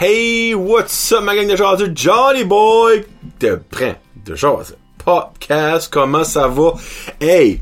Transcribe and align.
Hey, 0.00 0.54
what's 0.54 1.10
up 1.10 1.24
ma 1.24 1.34
gang 1.34 1.48
de 1.48 1.56
jaseux? 1.56 1.90
Johnny 1.92 2.44
Boy 2.44 3.04
de 3.40 3.60
Brin 3.68 3.96
de 4.24 4.36
Jazz 4.36 4.76
Podcast, 4.96 5.92
comment 5.92 6.22
ça 6.22 6.46
va? 6.46 6.74
Hey, 7.20 7.60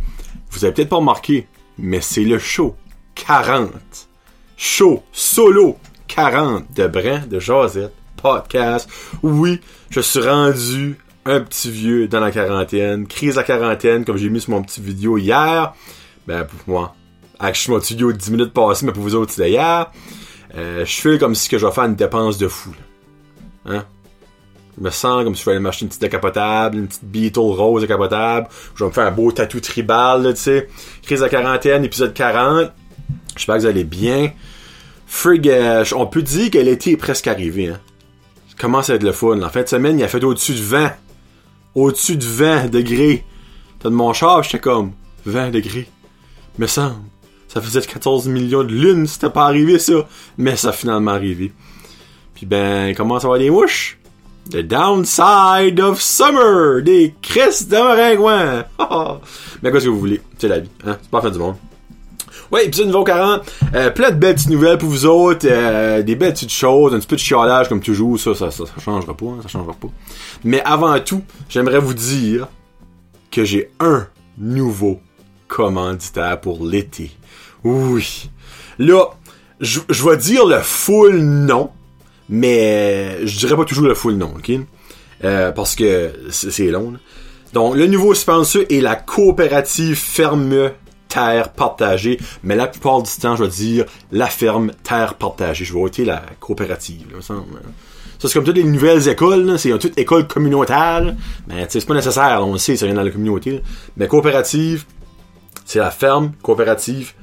vous 0.50 0.62
avez 0.62 0.74
peut-être 0.74 0.90
pas 0.90 0.96
remarqué, 0.96 1.46
mais 1.78 2.02
c'est 2.02 2.24
le 2.24 2.38
show 2.38 2.76
40. 3.14 3.70
Show 4.54 5.02
solo 5.12 5.78
40 6.08 6.74
de 6.74 6.86
Brin 6.88 7.20
de 7.20 7.40
Jazette 7.40 7.94
Podcast. 8.20 8.86
Oui, 9.22 9.62
je 9.88 10.00
suis 10.00 10.20
rendu 10.20 10.98
un 11.24 11.40
petit 11.40 11.70
vieux 11.70 12.06
dans 12.06 12.20
la 12.20 12.32
quarantaine. 12.32 13.06
Crise 13.06 13.38
à 13.38 13.44
quarantaine, 13.44 14.04
comme 14.04 14.18
j'ai 14.18 14.28
mis 14.28 14.42
sur 14.42 14.50
mon 14.50 14.62
petit 14.62 14.82
vidéo 14.82 15.16
hier. 15.16 15.72
Ben, 16.26 16.44
pour 16.44 16.60
moi, 16.66 16.94
avec 17.38 17.66
mon 17.68 17.80
petit 17.80 17.94
vidéo 17.94 18.12
de 18.12 18.18
10 18.18 18.30
minutes 18.30 18.52
passées, 18.52 18.84
mais 18.84 18.92
pour 18.92 19.04
vous 19.04 19.14
autres, 19.14 19.32
c'était 19.32 19.52
hier. 19.52 19.90
Euh, 20.56 20.84
je 20.84 21.00
fais 21.00 21.18
comme 21.18 21.34
si 21.34 21.48
que 21.48 21.58
je 21.58 21.66
vais 21.66 21.72
faire 21.72 21.84
une 21.84 21.96
dépense 21.96 22.38
de 22.38 22.48
fou. 22.48 22.70
Là. 23.64 23.74
Hein? 23.74 23.84
Je 24.78 24.84
me 24.84 24.90
sens 24.90 25.24
comme 25.24 25.34
si 25.34 25.40
je 25.40 25.46
vais 25.46 25.52
aller 25.52 25.60
m'acheter 25.60 25.84
une 25.84 25.88
petite 25.88 26.02
décapotable, 26.02 26.76
une 26.76 26.86
petite 26.86 27.04
Beetle 27.04 27.38
rose 27.40 27.82
décapotable. 27.82 28.48
Je 28.74 28.84
vais 28.84 28.88
me 28.88 28.94
faire 28.94 29.06
un 29.06 29.10
beau 29.10 29.32
tatou 29.32 29.60
tribal, 29.60 30.34
tu 30.34 30.40
sais. 30.40 30.68
Crise 31.02 31.22
à 31.22 31.28
quarantaine, 31.28 31.84
épisode 31.84 32.12
40. 32.12 32.70
J'espère 33.36 33.56
que 33.56 33.60
vous 33.62 33.66
allez 33.66 33.84
bien. 33.84 34.32
Frig, 35.06 35.48
euh, 35.48 35.84
on 35.94 36.06
peut 36.06 36.22
dire 36.22 36.50
que 36.50 36.58
l'été 36.58 36.92
est 36.92 36.96
presque 36.96 37.26
arrivé. 37.26 37.68
Hein. 37.68 37.80
Ça 38.48 38.56
commence 38.58 38.90
à 38.90 38.94
être 38.94 39.02
le 39.02 39.12
fun. 39.12 39.40
En 39.40 39.48
fin 39.48 39.62
de 39.62 39.68
semaine, 39.68 39.98
il 39.98 40.04
a 40.04 40.08
fait 40.08 40.22
au-dessus 40.22 40.54
de 40.54 40.62
20. 40.62 40.92
Au-dessus 41.74 42.16
de 42.16 42.24
20 42.24 42.70
degrés. 42.70 43.24
T'as 43.78 43.88
de 43.88 43.94
mon 43.94 44.12
char, 44.12 44.42
j'étais 44.42 44.58
comme 44.58 44.92
20 45.24 45.50
degrés. 45.50 45.88
Me 46.58 46.66
semble. 46.66 46.96
Ça 47.56 47.62
faisait 47.62 47.80
14 47.80 48.28
millions 48.28 48.64
de 48.64 48.74
lunes, 48.74 49.06
c'était 49.06 49.30
pas 49.30 49.46
arrivé 49.46 49.78
ça. 49.78 50.06
Mais 50.36 50.56
ça 50.56 50.68
a 50.68 50.72
finalement 50.72 51.12
arrivé. 51.12 51.52
Puis 52.34 52.44
ben, 52.44 52.94
comment 52.94 53.18
ça 53.18 53.28
va 53.28 53.38
les 53.38 53.48
mouches? 53.48 53.98
The 54.50 54.58
downside 54.58 55.80
of 55.80 55.98
summer! 55.98 56.82
Des 56.82 57.14
crisses 57.22 57.66
de 57.66 57.78
maringouin! 57.78 58.66
Mais 59.62 59.72
qu'est-ce 59.72 59.86
que 59.86 59.88
vous 59.88 59.98
voulez? 59.98 60.20
C'est 60.36 60.48
la 60.48 60.58
vie, 60.58 60.68
hein? 60.86 60.98
C'est 61.00 61.10
pas 61.10 61.22
fait 61.22 61.30
du 61.30 61.38
monde. 61.38 61.54
Ouais, 62.52 62.66
épisode 62.66 62.88
niveau 62.88 63.04
40. 63.04 63.50
Euh, 63.74 63.90
plein 63.90 64.10
de 64.10 64.16
belles 64.16 64.34
petites 64.34 64.50
nouvelles 64.50 64.76
pour 64.76 64.90
vous 64.90 65.06
autres. 65.06 65.48
Euh, 65.50 66.02
des 66.02 66.14
belles 66.14 66.34
petites 66.34 66.52
choses. 66.52 66.92
Un 66.92 66.98
petit 66.98 67.08
peu 67.08 67.16
de 67.16 67.22
chiolage 67.22 67.70
comme 67.70 67.80
toujours. 67.80 68.20
Ça, 68.20 68.34
ça, 68.34 68.50
ça, 68.50 68.66
ça 68.66 68.82
changera 68.84 69.16
pas. 69.16 69.24
Hein, 69.24 69.38
ça 69.40 69.48
changera 69.48 69.72
pas. 69.72 69.88
Mais 70.44 70.60
avant 70.60 71.00
tout, 71.00 71.22
j'aimerais 71.48 71.78
vous 71.78 71.94
dire 71.94 72.48
que 73.30 73.46
j'ai 73.46 73.70
un 73.80 74.08
nouveau 74.36 75.00
commanditaire 75.48 76.40
pour 76.40 76.64
l'été. 76.64 77.10
Oui. 77.64 78.30
Là, 78.78 79.04
je 79.60 80.08
vais 80.08 80.16
dire 80.16 80.44
le 80.46 80.60
full 80.60 81.18
nom, 81.20 81.70
mais 82.28 83.26
je 83.26 83.38
dirais 83.38 83.56
pas 83.56 83.64
toujours 83.64 83.86
le 83.86 83.94
full 83.94 84.14
nom, 84.14 84.34
ok? 84.36 84.52
Euh, 85.24 85.52
parce 85.52 85.74
que 85.74 86.12
c'est 86.30 86.70
long. 86.70 86.94
Donc, 87.52 87.76
le 87.76 87.86
nouveau 87.86 88.14
sponsor 88.14 88.62
est 88.68 88.80
la 88.80 88.96
coopérative 88.96 89.96
Ferme 89.96 90.72
Terre 91.08 91.52
Partagée, 91.52 92.18
mais 92.42 92.56
la 92.56 92.66
plupart 92.66 93.02
du 93.02 93.10
temps, 93.10 93.36
je 93.36 93.44
vais 93.44 93.50
dire 93.50 93.86
la 94.12 94.26
ferme 94.26 94.72
Terre 94.82 95.14
Partagée. 95.14 95.64
Je 95.64 95.72
vais 95.72 95.80
ôter 95.80 96.04
la 96.04 96.22
coopérative, 96.40 97.06
là, 97.14 97.22
ça, 97.22 97.34
ça 98.18 98.28
c'est 98.28 98.34
comme 98.34 98.44
toutes 98.44 98.56
les 98.56 98.64
nouvelles 98.64 99.08
écoles, 99.08 99.58
c'est 99.58 99.70
toutes 99.78 99.96
écoles 99.98 100.26
communautaires, 100.26 101.14
mais 101.48 101.66
c'est 101.68 101.86
pas 101.86 101.94
nécessaire, 101.94 102.40
on 102.42 102.52
le 102.52 102.58
sait, 102.58 102.76
ça 102.76 102.86
vient 102.86 102.94
dans 102.94 103.02
la 103.02 103.10
communauté. 103.10 103.62
Mais 103.96 104.08
coopérative, 104.08 104.84
c'est 105.64 105.78
la 105.78 105.90
ferme 105.90 106.32
coopérative 106.42 107.14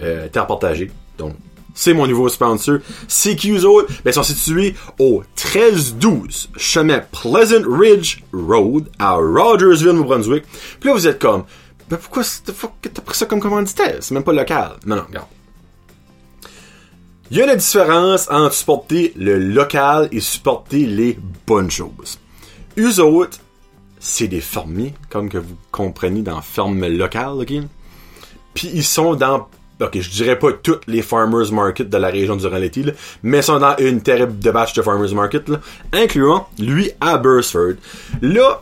euh, 0.00 0.28
terre 0.28 0.46
partagée. 0.46 0.90
Donc, 1.18 1.34
c'est 1.74 1.92
mon 1.92 2.06
nouveau 2.06 2.28
sponsor. 2.28 2.78
CQ's 3.06 3.64
autres, 3.64 3.92
ben, 4.04 4.12
sont 4.12 4.22
situés 4.22 4.74
au 4.98 5.22
1312 5.36 6.50
chemin 6.56 7.00
Pleasant 7.00 7.62
Ridge 7.66 8.22
Road 8.32 8.88
à 8.98 9.14
Rogersville, 9.14 9.92
New 9.92 10.04
Brunswick. 10.04 10.44
Puis 10.80 10.88
là, 10.88 10.94
vous 10.94 11.06
êtes 11.06 11.18
comme, 11.18 11.44
ben 11.88 11.98
pourquoi 11.98 12.22
t'as 12.44 13.02
pris 13.02 13.16
ça 13.16 13.26
comme 13.26 13.40
commanditaire? 13.40 13.98
C'est 14.00 14.14
même 14.14 14.24
pas 14.24 14.32
local. 14.32 14.72
Non, 14.86 14.96
non, 14.96 15.04
regarde. 15.06 15.26
Il 17.30 17.36
y 17.36 17.42
a 17.42 17.52
une 17.52 17.58
différence 17.58 18.28
entre 18.30 18.54
supporter 18.54 19.12
le 19.16 19.38
local 19.38 20.08
et 20.12 20.20
supporter 20.20 20.86
les 20.86 21.18
bonnes 21.46 21.70
choses. 21.70 22.18
Eux 22.78 23.00
c'est 23.98 24.28
des 24.28 24.40
fermiers, 24.40 24.94
comme 25.10 25.28
que 25.28 25.38
vous 25.38 25.56
comprenez 25.72 26.22
dans 26.22 26.40
ferme 26.40 26.86
locale, 26.86 27.40
ok? 27.40 27.52
Puis 28.54 28.70
ils 28.72 28.84
sont 28.84 29.16
dans 29.16 29.48
ok, 29.80 30.00
je 30.00 30.10
dirais 30.10 30.38
pas 30.38 30.52
toutes 30.52 30.86
les 30.86 31.02
farmers 31.02 31.52
market 31.52 31.88
de 31.88 31.96
la 31.96 32.08
région 32.08 32.36
durant 32.36 32.56
l'été, 32.56 32.84
mais 33.22 33.42
sont 33.42 33.58
dans 33.58 33.76
une 33.78 34.02
terrible 34.02 34.38
de 34.38 34.50
batch 34.50 34.72
de 34.72 34.82
farmers 34.82 35.14
market, 35.14 35.48
là, 35.48 35.60
incluant 35.92 36.48
lui 36.58 36.90
à 37.00 37.18
Bursford. 37.18 37.74
Là, 38.22 38.60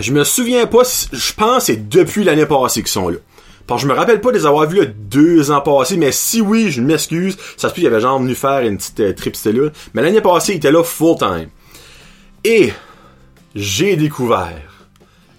je 0.00 0.12
me 0.12 0.24
souviens 0.24 0.66
pas, 0.66 0.82
je 1.12 1.32
pense 1.34 1.58
que 1.58 1.64
c'est 1.64 1.88
depuis 1.88 2.24
l'année 2.24 2.46
passée 2.46 2.80
qu'ils 2.80 2.88
sont 2.88 3.08
là. 3.08 3.18
Parce 3.66 3.82
que 3.82 3.88
je 3.88 3.92
me 3.92 3.96
rappelle 3.96 4.20
pas 4.20 4.32
les 4.32 4.44
avoir 4.44 4.66
vus 4.68 4.80
là, 4.80 4.86
deux 4.86 5.50
ans 5.50 5.60
passés, 5.60 5.96
mais 5.96 6.10
si 6.10 6.40
oui, 6.40 6.70
je 6.70 6.80
m'excuse, 6.80 7.36
ça 7.56 7.68
se 7.68 7.74
peut 7.74 7.80
qu'il 7.80 7.86
avait 7.86 8.00
genre 8.00 8.18
venu 8.18 8.34
faire 8.34 8.60
une 8.62 8.76
petite 8.76 9.00
euh, 9.00 9.12
trip 9.12 9.36
là. 9.44 9.70
Mais 9.94 10.02
l'année 10.02 10.20
passée, 10.20 10.52
il 10.52 10.56
était 10.56 10.72
là 10.72 10.82
full 10.82 11.16
time. 11.16 11.48
Et 12.44 12.72
j'ai 13.54 13.94
découvert 13.96 14.60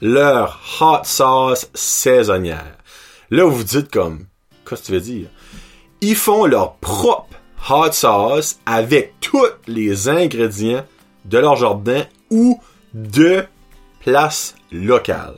leur 0.01 0.61
hot 0.79 1.03
sauce 1.03 1.69
saisonnière. 1.73 2.77
Là, 3.29 3.45
vous 3.45 3.57
vous 3.57 3.63
dites 3.63 3.91
comme, 3.91 4.25
qu'est-ce 4.67 4.81
que 4.81 4.85
tu 4.87 4.91
veux 4.93 5.01
dire? 5.01 5.27
Ils 6.01 6.15
font 6.15 6.45
leur 6.45 6.75
propre 6.75 7.35
hot 7.69 7.91
sauce 7.91 8.59
avec 8.65 9.13
tous 9.21 9.45
les 9.67 10.09
ingrédients 10.09 10.85
de 11.25 11.37
leur 11.37 11.55
jardin 11.55 12.03
ou 12.29 12.59
de 12.93 13.45
place 14.01 14.55
locale. 14.71 15.35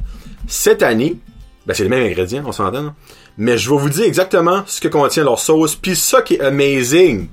Cette 0.47 0.83
année, 0.83 1.17
ben 1.65 1.73
c'est 1.73 1.83
les 1.83 1.89
mêmes 1.89 2.05
ingrédients, 2.05 2.43
on 2.45 2.51
s'entend, 2.51 2.93
mais 3.37 3.57
je 3.57 3.69
vais 3.69 3.77
vous 3.77 3.89
dire 3.89 4.05
exactement 4.05 4.63
ce 4.65 4.81
que 4.81 4.87
contient 4.87 5.23
leur 5.23 5.39
sauce, 5.39 5.75
puis 5.75 5.95
ça 5.95 6.21
qui 6.21 6.35
est 6.35 6.41
amazing. 6.41 7.27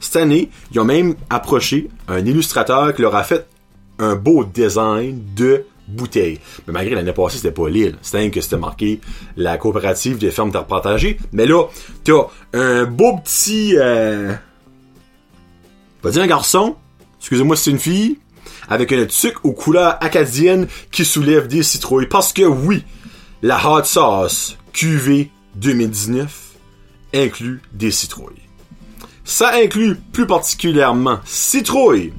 Cette 0.00 0.16
année, 0.16 0.50
ils 0.72 0.80
ont 0.80 0.84
même 0.84 1.14
approché 1.30 1.88
un 2.08 2.24
illustrateur 2.24 2.94
qui 2.94 3.02
leur 3.02 3.14
a 3.14 3.24
fait 3.24 3.46
un 3.98 4.16
beau 4.16 4.44
design 4.44 5.22
de 5.36 5.64
bouteille. 5.92 6.40
Mais 6.66 6.72
malgré 6.72 6.94
l'année 6.94 7.12
passée, 7.12 7.36
c'était 7.36 7.50
pas 7.50 7.68
l'île. 7.68 7.96
C'était 8.02 8.30
que 8.30 8.40
c'était 8.40 8.56
marqué 8.56 9.00
la 9.36 9.56
coopérative 9.58 10.18
des 10.18 10.30
fermes 10.30 10.52
terre 10.52 10.66
partagées. 10.66 11.18
Mais 11.32 11.46
là, 11.46 11.64
t'as 12.04 12.26
un 12.52 12.84
beau 12.84 13.18
petit, 13.18 13.74
euh, 13.76 14.34
pas 16.02 16.10
dire 16.10 16.22
un 16.22 16.26
garçon. 16.26 16.76
Excusez-moi 17.18 17.56
c'est 17.56 17.70
une 17.70 17.78
fille. 17.78 18.18
Avec 18.68 18.90
une 18.90 19.06
tuque 19.06 19.44
aux 19.44 19.52
couleurs 19.52 19.96
acadiennes 20.02 20.66
qui 20.90 21.04
soulève 21.04 21.46
des 21.48 21.62
citrouilles. 21.62 22.06
Parce 22.06 22.32
que 22.32 22.42
oui, 22.42 22.84
la 23.42 23.58
hot 23.68 23.84
sauce 23.84 24.56
QV 24.72 25.30
2019 25.56 26.52
inclut 27.14 27.60
des 27.72 27.90
citrouilles. 27.90 28.42
Ça 29.24 29.52
inclut 29.54 29.96
plus 30.12 30.26
particulièrement 30.26 31.20
citrouilles, 31.24 32.12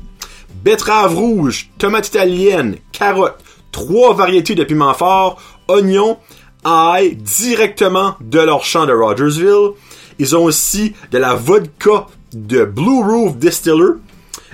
betterave 0.63 1.15
rouge, 1.15 1.69
tomate 1.77 2.07
italienne, 2.07 2.77
carotte, 2.91 3.43
trois 3.73 4.13
variétés 4.13 4.55
de 4.55 4.63
piments 4.63 4.93
forts, 4.93 5.41
oignons, 5.67 6.17
ail, 6.63 7.17
directement 7.17 8.15
de 8.21 8.39
leur 8.39 8.63
champ 8.63 8.85
de 8.85 8.93
Rogersville. 8.93 9.71
Ils 10.19 10.37
ont 10.37 10.45
aussi 10.45 10.93
de 11.11 11.17
la 11.17 11.33
vodka 11.33 12.07
de 12.31 12.63
Blue 12.63 13.01
Roof 13.03 13.35
Distiller, 13.35 13.95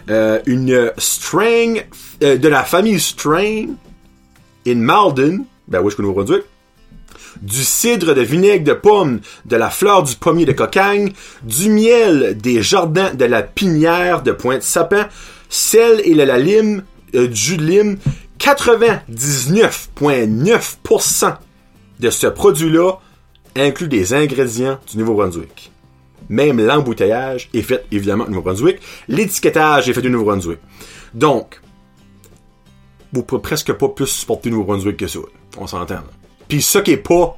euh, 0.09 0.39
une 0.47 0.91
strain 0.97 1.75
euh, 2.23 2.37
de 2.37 2.47
la 2.47 2.63
famille 2.63 2.99
Strain 2.99 3.67
in 4.65 4.75
Malden, 4.75 5.45
ben 5.67 5.81
oui, 5.81 5.91
je 5.91 5.95
connais 5.97 6.11
produit, 6.11 6.41
du 7.41 7.63
cidre 7.63 8.13
de 8.13 8.21
vinaigre 8.21 8.63
de 8.63 8.73
pomme, 8.73 9.19
de 9.45 9.55
la 9.55 9.69
fleur 9.69 10.03
du 10.03 10.15
pommier 10.15 10.45
de 10.45 10.51
cocagne, 10.51 11.13
du 11.43 11.69
miel 11.69 12.37
des 12.37 12.61
jardins 12.61 13.13
de 13.13 13.25
la 13.25 13.43
pinière 13.43 14.23
de 14.23 14.31
Pointe-Sapin, 14.31 15.07
sel 15.49 16.01
et 16.03 16.13
la 16.13 16.37
lime, 16.37 16.83
euh, 17.15 17.27
du 17.27 17.35
jus 17.35 17.57
de 17.57 17.65
lime, 17.65 17.97
99,9% 18.39 21.37
de 21.99 22.09
ce 22.09 22.27
produit-là 22.27 22.93
inclut 23.55 23.87
des 23.87 24.13
ingrédients 24.13 24.77
du 24.89 24.97
Nouveau-Brunswick. 24.97 25.71
Même 26.29 26.59
l'embouteillage 26.65 27.49
est 27.53 27.61
fait 27.61 27.85
évidemment 27.91 28.23
du 28.25 28.31
Nouveau-Brunswick. 28.31 28.79
L'étiquetage 29.07 29.87
est 29.89 29.93
fait 29.93 30.01
du 30.01 30.09
Nouveau-Brunswick. 30.09 30.59
Donc, 31.13 31.61
vous 33.11 33.23
pouvez 33.23 33.41
presque 33.41 33.73
pas 33.73 33.89
plus 33.89 34.07
supporter 34.07 34.49
le 34.49 34.55
Nouveau-Brunswick 34.55 34.95
que 34.97 35.07
ça. 35.07 35.19
On 35.57 35.67
s'entend. 35.67 35.99
Puis 36.47 36.61
ça 36.61 36.81
qui 36.81 36.91
est 36.91 36.97
pas 36.97 37.37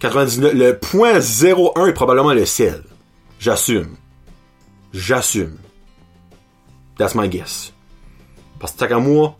99, 0.00 0.52
le 0.54 0.78
point 0.78 1.20
01 1.20 1.86
est 1.86 1.92
probablement 1.92 2.34
le 2.34 2.44
sel. 2.44 2.82
J'assume. 3.38 3.96
J'assume. 4.92 5.56
That's 6.98 7.14
my 7.14 7.28
guess. 7.28 7.72
Parce 8.58 8.72
que 8.72 8.94
moi, 8.94 9.36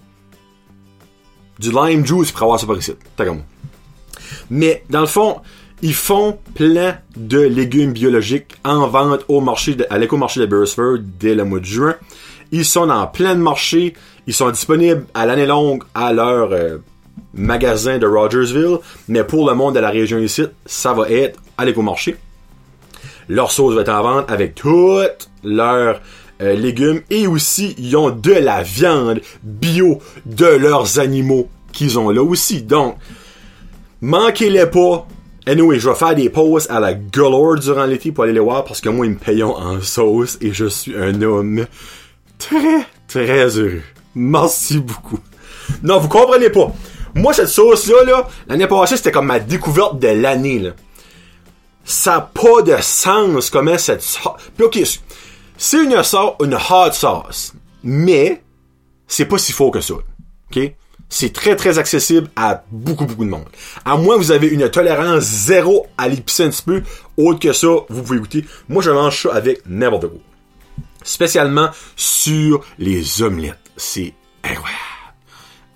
du 1.59 1.71
lime 1.71 2.07
juice 2.07 2.33
pour 2.33 2.43
avoir 2.43 2.61
ça 2.61 2.67
par 2.67 2.77
ici. 2.77 2.93
Qu'à 3.17 3.25
moi. 3.25 3.43
Mais, 4.51 4.85
dans 4.91 5.01
le 5.01 5.07
fond, 5.07 5.41
Ils 5.85 5.95
font 5.95 6.39
plein 6.55 6.99
de 7.17 7.41
légumes 7.41 7.93
biologiques 7.93 8.55
en 8.65 8.87
vente 8.87 9.25
au 9.27 9.41
marché 9.41 9.77
à 9.91 9.99
l'éco-marché 9.99 10.39
de 10.39 10.47
Beresford 10.47 10.99
dès 11.19 11.35
le 11.35 11.45
mois 11.45 11.59
de 11.59 11.65
juin. 11.65 11.97
Ils 12.53 12.65
sont 12.65 12.87
dans 12.87 13.05
plein 13.09 13.35
de 13.35 13.41
marchés. 13.41 13.95
Ils 14.29 14.33
sont 14.33 14.51
disponibles 14.53 15.07
à 15.13 15.27
l'année 15.27 15.47
longue 15.47 15.83
à 15.93 16.13
leur 16.13 16.53
euh, 16.53 16.79
magasin 17.35 17.99
de 17.99 18.07
Rogersville. 18.07 18.79
Mais 19.09 19.25
pour 19.25 19.49
le 19.49 19.57
monde 19.57 19.75
de 19.75 19.81
la 19.81 19.91
région 19.91 20.19
ici, 20.19 20.45
ça 20.65 20.93
va 20.93 21.11
être 21.11 21.41
à 21.59 21.65
l'éco-marché. 21.65 22.15
Leur 23.29 23.51
sauce 23.51 23.75
va 23.75 23.81
être 23.81 23.89
en 23.89 24.03
vente 24.03 24.31
avec 24.31 24.55
toutes 24.55 25.31
leurs 25.43 26.01
euh, 26.43 26.55
légumes. 26.55 27.03
Et 27.11 27.27
aussi, 27.27 27.75
ils 27.79 27.97
ont 27.97 28.11
de 28.11 28.33
la 28.33 28.63
viande 28.63 29.21
bio 29.43 29.99
de 30.27 30.47
leurs 30.47 30.99
animaux 30.99 31.49
qu'ils 31.73 31.99
ont 31.99 32.11
là 32.11 32.23
aussi. 32.23 32.63
Donc, 32.63 32.97
manquez-les 34.01 34.67
pas. 34.67 35.07
Anyway, 35.47 35.79
je 35.79 35.89
vais 35.89 35.95
faire 35.95 36.15
des 36.15 36.31
pauses 36.31 36.69
à 36.71 36.79
la 36.79 36.95
galore 36.95 37.57
durant 37.57 37.85
l'été 37.85 38.13
pour 38.13 38.25
aller 38.25 38.33
les 38.33 38.41
voir 38.41 38.65
parce 38.65 38.81
que 38.81 38.89
moi, 38.89 39.07
ils 39.07 39.13
me 39.13 39.19
payent 39.19 39.43
en 39.43 39.81
sauce 39.81 40.39
et 40.41 40.53
je 40.53 40.67
suis 40.67 40.97
un 40.97 41.21
homme 41.23 41.67
très, 42.39 42.87
très 43.09 43.59
heureux. 43.59 43.83
Merci 44.15 44.79
beaucoup. 44.79 45.19
Non, 45.83 45.99
vous 45.99 46.09
comprenez 46.09 46.51
pas. 46.51 46.73
Moi, 47.15 47.33
cette 47.33 47.49
sauce-là, 47.49 48.05
là, 48.05 48.29
l'année 48.49 48.67
passée, 48.67 48.97
c'était 48.97 49.11
comme 49.11 49.27
ma 49.27 49.39
découverte 49.41 49.99
de 49.99 50.09
l'année. 50.09 50.71
Ça 51.85 52.13
n'a 52.13 52.21
pas 52.21 52.63
de 52.63 52.77
sens 52.81 53.51
comment 53.51 53.79
cette 53.79 54.03
sauce... 54.03 54.33
Puis 54.57 54.65
ok, 54.65 54.81
c'est 55.63 55.85
une 55.85 55.93
une 55.93 56.55
hot 56.55 56.93
sauce. 56.93 57.53
Mais, 57.85 58.43
c'est 59.07 59.27
pas 59.27 59.39
si 59.39 59.53
faux 59.53 59.71
que 59.71 59.81
ça. 59.81 59.95
Ok? 60.51 60.75
C'est 61.09 61.33
très 61.33 61.55
très 61.55 61.79
accessible 61.79 62.29
à 62.35 62.65
beaucoup 62.73 63.07
beaucoup 63.07 63.25
de 63.25 63.31
monde. 63.31 63.47
À 63.85 63.97
moins 63.97 64.17
que 64.17 64.23
vous 64.23 64.33
avez 64.33 64.49
une 64.49 64.69
tolérance 64.69 65.23
zéro 65.23 65.87
à 65.97 66.09
l'épicer 66.09 66.43
un 66.43 66.51
petit 66.51 66.63
peu, 66.63 66.83
autre 67.17 67.39
que 67.39 67.53
ça, 67.53 67.69
vous 67.89 68.03
pouvez 68.03 68.19
goûter. 68.19 68.45
Moi, 68.69 68.83
je 68.83 68.91
mange 68.91 69.23
ça 69.23 69.35
avec 69.35 69.63
n'importe 69.67 70.09
quoi. 70.09 70.19
Spécialement 71.05 71.69
sur 71.95 72.65
les 72.79 73.23
omelettes. 73.23 73.71
C'est 73.77 74.15
incroyable. 74.43 74.92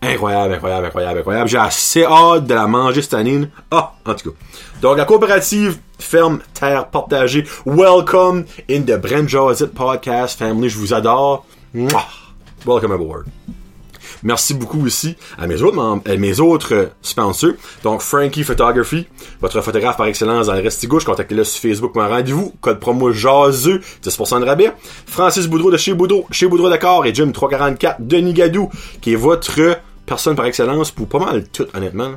Incroyable, 0.03 0.55
incroyable, 0.55 0.87
incroyable, 0.87 1.19
incroyable. 1.21 1.49
J'ai 1.49 1.59
assez 1.59 2.05
hâte 2.05 2.47
de 2.47 2.55
la 2.55 2.67
manger 2.67 3.03
cette 3.03 3.15
année. 3.15 3.49
Ah, 3.71 3.95
en 4.05 4.15
tout 4.15 4.31
cas. 4.31 4.37
Donc, 4.83 4.99
la 4.99 5.05
coopérative 5.05 5.79
ferme 5.99 6.41
terre 6.55 6.89
partagée. 6.89 7.45
Welcome 7.65 8.45
in 8.71 8.83
the 8.83 9.01
Brent 9.01 9.29
Josette 9.29 9.73
Podcast 9.75 10.39
Family. 10.39 10.69
Je 10.69 10.79
vous 10.79 10.93
adore. 10.93 11.47
Welcome 12.67 12.93
aboard. 12.93 13.25
Merci 14.23 14.55
beaucoup 14.55 14.85
aussi 14.85 15.17
à 15.39 15.47
mes 15.47 15.63
autres 15.63 15.77
membres, 15.77 16.03
mes 16.17 16.41
autres 16.41 16.75
euh, 16.75 16.87
sponsors. 17.03 17.53
Donc, 17.83 18.01
Frankie 18.01 18.45
Photography, 18.45 19.07
votre 19.41 19.61
photographe 19.61 19.97
par 19.97 20.07
excellence 20.07 20.47
dans 20.47 20.55
le 20.55 20.63
Restigouche. 20.63 21.05
Contactez-le 21.05 21.45
sur 21.45 21.61
Facebook 21.63 21.93
pour 21.93 22.03
un 22.03 22.09
rendez-vous. 22.09 22.53
Code 22.61 22.81
promo 22.81 23.13
jaseux, 23.13 23.81
10% 24.03 24.41
de 24.41 24.47
rabais. 24.47 24.73
Francis 25.07 25.47
Boudreau 25.47 25.71
de 25.71 25.77
chez 25.77 25.95
Boudreau, 25.95 26.27
chez 26.31 26.47
Boudreau 26.47 26.69
d'accord 26.69 27.07
et 27.07 27.15
Jim 27.15 27.31
344 27.31 28.01
de 28.01 28.17
Nigadou, 28.17 28.71
qui 29.01 29.13
est 29.13 29.17
votre 29.17 29.79
personne 30.07 30.37
par 30.37 30.47
excellence 30.47 30.91
pour 30.91 31.09
pas 31.09 31.19
mal 31.19 31.49
tout, 31.49 31.67
honnêtement. 31.75 32.13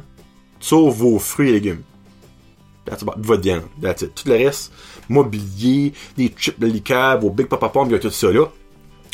Sauf 0.59 0.95
vos 0.95 1.19
fruits 1.19 1.50
et 1.50 1.53
légumes. 1.53 1.81
That's 2.86 3.03
about 3.03 3.21
votre 3.21 3.41
viande. 3.41 3.63
That's 3.81 4.01
it. 4.01 4.15
Tout 4.15 4.30
le 4.30 4.36
reste, 4.36 4.71
mobilier, 5.09 5.94
des 6.18 6.33
chips 6.36 6.59
de 6.59 6.68
liqueur, 6.68 7.19
vos 7.19 7.30
Big 7.30 7.47
Papa 7.47 7.71
a 7.74 8.00
tout 8.00 8.09
ça 8.09 8.31
là. 8.31 8.45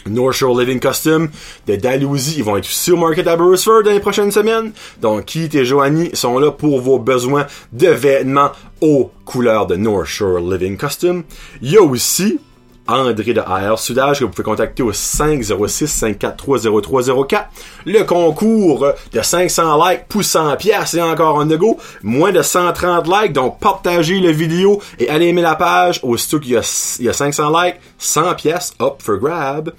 North 0.07 0.35
Shore 0.35 0.59
Living 0.59 0.79
Custom 0.79 1.29
de 1.67 1.75
Dalhousie, 1.75 2.35
ils 2.37 2.43
vont 2.43 2.57
être 2.57 2.65
sur 2.65 2.97
Market 2.97 3.27
à 3.27 3.35
Burrisford 3.35 3.83
dans 3.83 3.91
les 3.91 3.99
prochaines 3.99 4.31
semaines. 4.31 4.71
Donc, 5.01 5.25
Keith 5.25 5.55
et 5.55 5.65
Joanie 5.65 6.11
sont 6.13 6.37
là 6.37 6.51
pour 6.51 6.79
vos 6.79 6.99
besoins 6.99 7.47
de 7.73 7.87
vêtements 7.87 8.51
aux 8.81 9.11
couleurs 9.25 9.65
de 9.65 9.75
North 9.75 10.05
Shore 10.05 10.39
Living 10.39 10.77
Custom. 10.77 11.23
Il 11.61 11.71
y 11.71 11.77
a 11.77 11.81
aussi 11.81 12.39
André 12.87 13.33
de 13.33 13.41
AR 13.41 13.79
Sudage 13.79 14.19
que 14.19 14.25
vous 14.25 14.31
pouvez 14.31 14.43
contacter 14.43 14.83
au 14.83 14.91
506-543-0304. 14.91 17.45
Le 17.85 18.03
concours 18.03 18.85
de 19.11 19.21
500 19.21 19.83
likes 19.83 20.05
pour 20.07 20.23
100 20.23 20.57
pièces 20.57 20.93
et 20.93 21.01
encore 21.01 21.39
un 21.39 21.47
go. 21.47 21.77
Moins 22.03 22.31
de 22.31 22.41
130 22.41 23.07
likes, 23.07 23.33
donc 23.33 23.59
partagez 23.59 24.19
la 24.19 24.31
vidéo 24.31 24.81
et 24.99 25.09
allez 25.09 25.27
aimer 25.27 25.41
la 25.41 25.55
page. 25.55 25.99
Aussitôt 26.03 26.39
qu'il 26.39 26.51
y 26.51 27.03
y 27.03 27.09
a 27.09 27.13
500 27.13 27.49
likes, 27.49 27.79
100 27.97 28.35
pièces 28.35 28.73
up 28.81 28.95
for 28.99 29.17
grab. 29.17 29.73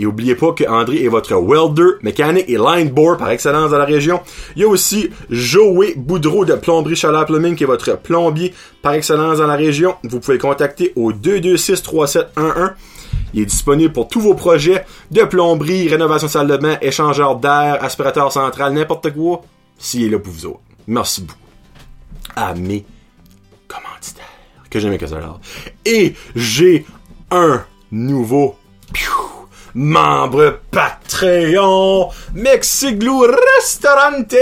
Et 0.00 0.06
oubliez 0.06 0.34
pas 0.34 0.52
que 0.52 0.64
André 0.66 1.04
est 1.04 1.08
votre 1.08 1.34
welder, 1.34 1.98
mécanique 2.00 2.46
et 2.48 2.56
line 2.56 2.94
par 3.18 3.28
excellence 3.28 3.70
dans 3.70 3.76
la 3.76 3.84
région. 3.84 4.20
Il 4.56 4.62
y 4.62 4.64
a 4.64 4.68
aussi 4.68 5.10
Joey 5.28 5.92
Boudreau 5.94 6.46
de 6.46 6.54
Plomberie 6.54 6.96
Chaleur 6.96 7.26
Plumbing 7.26 7.54
qui 7.54 7.64
est 7.64 7.66
votre 7.66 7.98
plombier 7.98 8.54
par 8.80 8.94
excellence 8.94 9.38
dans 9.38 9.46
la 9.46 9.56
région. 9.56 9.96
Vous 10.04 10.18
pouvez 10.18 10.38
contacter 10.38 10.94
au 10.96 11.12
226-3711. 11.12 12.72
Il 13.34 13.42
est 13.42 13.44
disponible 13.44 13.92
pour 13.92 14.08
tous 14.08 14.22
vos 14.22 14.32
projets 14.32 14.86
de 15.10 15.22
plomberie, 15.24 15.86
rénovation 15.86 16.28
de 16.28 16.32
salle 16.32 16.48
de 16.48 16.56
bain, 16.56 16.78
échangeur 16.80 17.36
d'air, 17.36 17.84
aspirateur 17.84 18.32
central, 18.32 18.72
n'importe 18.72 19.12
quoi. 19.12 19.42
S'il 19.78 20.04
est 20.04 20.08
là 20.08 20.18
pour 20.18 20.32
vous 20.32 20.46
autres. 20.46 20.60
Merci 20.86 21.20
beaucoup. 21.20 21.38
À 22.34 22.54
mes 22.54 22.86
commanditaires. 23.68 24.24
Que 24.70 24.80
j'aime 24.80 24.96
que 24.96 25.06
ça 25.06 25.18
Et 25.84 26.14
j'ai 26.34 26.86
un 27.30 27.64
nouveau 27.92 28.56
membre 29.74 30.60
Patreon, 30.70 32.08
Mexiglou 32.34 33.20
Restaurante. 33.56 34.34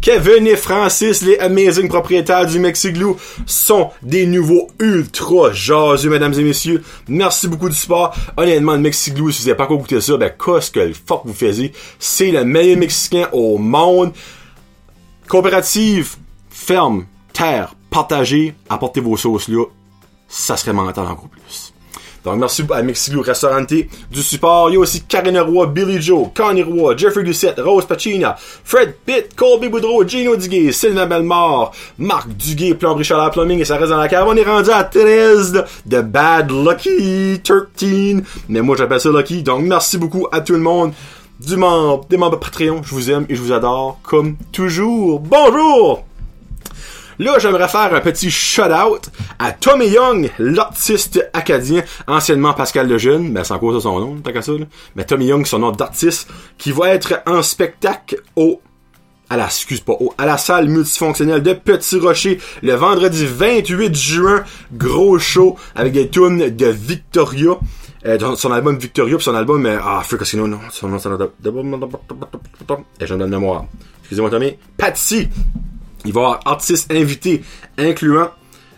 Kevin 0.00 0.46
et 0.46 0.56
Francis, 0.56 1.22
les 1.22 1.38
amazing 1.38 1.88
propriétaires 1.88 2.46
du 2.46 2.58
Mexiglou, 2.58 3.16
sont 3.46 3.90
des 4.02 4.26
nouveaux 4.26 4.68
ultra 4.78 5.52
jaseux, 5.52 6.10
mesdames 6.10 6.34
et 6.34 6.42
messieurs. 6.42 6.82
Merci 7.08 7.48
beaucoup 7.48 7.68
du 7.68 7.74
support. 7.74 8.14
Honnêtement, 8.36 8.72
le 8.72 8.80
Mexiglou, 8.80 9.30
si 9.30 9.42
vous 9.42 9.48
n'avez 9.48 9.56
pas 9.56 9.64
encore 9.64 9.78
goûté 9.78 10.00
ça, 10.00 10.16
ben, 10.16 10.30
qu'est-ce 10.30 10.70
que 10.70 10.80
le 10.80 10.94
fuck 10.94 11.22
vous 11.24 11.34
faisiez? 11.34 11.72
C'est 11.98 12.30
le 12.30 12.44
meilleur 12.44 12.78
Mexicain 12.78 13.28
au 13.32 13.58
monde. 13.58 14.12
Coopérative, 15.28 16.16
ferme, 16.50 17.06
terre, 17.32 17.74
partagez, 17.90 18.54
apportez 18.68 19.00
vos 19.00 19.16
sauces 19.16 19.48
là. 19.48 19.64
Ça 20.28 20.56
serait 20.56 20.72
mental 20.72 21.06
encore 21.06 21.28
plus. 21.28 21.72
Donc, 22.26 22.40
merci 22.40 22.64
à 22.74 22.82
Mexiglou 22.82 23.22
Restaurante 23.22 23.72
du 24.10 24.20
support. 24.20 24.68
Il 24.68 24.72
y 24.72 24.76
a 24.76 24.80
aussi 24.80 25.02
Karine 25.02 25.38
Roy, 25.38 25.68
Billy 25.68 26.02
Joe, 26.02 26.26
Connie 26.34 26.64
Roy, 26.64 26.96
Jeffrey 26.96 27.22
Doucette, 27.22 27.60
Rose 27.60 27.86
Pacina, 27.86 28.34
Fred 28.36 28.96
Pitt, 29.06 29.36
Colby 29.36 29.68
Boudreau, 29.68 30.04
Gino 30.04 30.34
Duguay, 30.34 30.72
Sylvain 30.72 31.06
Belmore, 31.06 31.70
Marc 31.98 32.28
Duguay, 32.30 32.74
Plomberie 32.74 33.04
Chaleur 33.04 33.30
Plumbing 33.30 33.60
et 33.60 33.64
ça 33.64 33.76
reste 33.76 33.90
dans 33.90 33.98
la 33.98 34.08
cave. 34.08 34.26
On 34.26 34.34
est 34.34 34.42
rendu 34.42 34.70
à 34.70 34.82
13 34.82 35.66
de 35.86 36.00
Bad 36.00 36.50
Lucky 36.50 37.40
13. 37.44 38.24
Mais 38.48 38.60
moi, 38.60 38.74
j'appelle 38.76 39.00
ça 39.00 39.10
Lucky. 39.10 39.44
Donc, 39.44 39.62
merci 39.62 39.96
beaucoup 39.96 40.26
à 40.32 40.40
tout 40.40 40.54
le 40.54 40.58
monde 40.58 40.94
du 41.38 41.56
membre, 41.56 42.06
des 42.10 42.16
membres 42.16 42.40
Patreon. 42.40 42.82
Je 42.82 42.92
vous 42.92 43.08
aime 43.08 43.26
et 43.28 43.36
je 43.36 43.40
vous 43.40 43.52
adore 43.52 44.00
comme 44.02 44.34
toujours. 44.50 45.20
Bonjour! 45.20 46.04
Là, 47.18 47.38
j'aimerais 47.38 47.68
faire 47.68 47.94
un 47.94 48.00
petit 48.00 48.30
shout-out 48.30 49.10
à 49.38 49.52
Tommy 49.52 49.88
Young, 49.88 50.30
l'artiste 50.38 51.28
acadien, 51.32 51.82
anciennement 52.06 52.52
Pascal 52.52 52.88
Lejeune, 52.88 53.32
ben 53.32 53.42
c'est 53.42 53.54
encore 53.54 53.74
ça 53.74 53.80
son 53.80 54.00
nom, 54.00 54.16
tant 54.16 54.32
qu'à 54.32 54.42
ça, 54.42 54.52
là. 54.52 54.66
Mais 54.94 55.04
Tommy 55.04 55.26
Young, 55.26 55.46
son 55.46 55.60
nom 55.60 55.70
d'artiste, 55.70 56.28
qui 56.58 56.72
va 56.72 56.90
être 56.90 57.22
en 57.26 57.42
spectacle 57.42 58.20
au 58.36 58.60
à 59.28 59.36
la, 59.36 59.46
excuse 59.46 59.80
pas, 59.80 59.94
au, 59.94 60.14
à 60.18 60.26
la 60.26 60.38
salle 60.38 60.68
multifonctionnelle 60.68 61.42
de 61.42 61.52
Petit 61.52 61.98
Rocher 61.98 62.38
le 62.62 62.74
vendredi 62.74 63.26
28 63.26 63.94
juin. 63.94 64.44
Gros 64.72 65.18
show 65.18 65.56
avec 65.74 65.92
des 65.92 66.08
tunes 66.08 66.54
de 66.54 66.66
Victoria. 66.66 67.58
Euh, 68.04 68.36
son 68.36 68.52
album 68.52 68.78
Victoria 68.78 69.16
puis 69.16 69.24
son 69.24 69.34
album 69.34 69.66
euh, 69.66 69.78
ah 69.82 70.00
Freak 70.04 70.20
Casino 70.20 70.46
non 70.46 70.60
son 70.70 70.86
nom 70.88 70.98
c'est 71.00 71.08
et 73.00 73.06
j'en 73.06 73.16
donne 73.16 73.30
mémoire 73.30 73.64
excusez-moi 74.02 74.30
Tommy 74.30 74.56
Patsy 74.76 75.28
il 76.06 76.12
va 76.12 76.20
y 76.20 76.24
avoir 76.24 76.40
artistes 76.44 76.90
invités, 76.92 77.42
incluant 77.78 78.30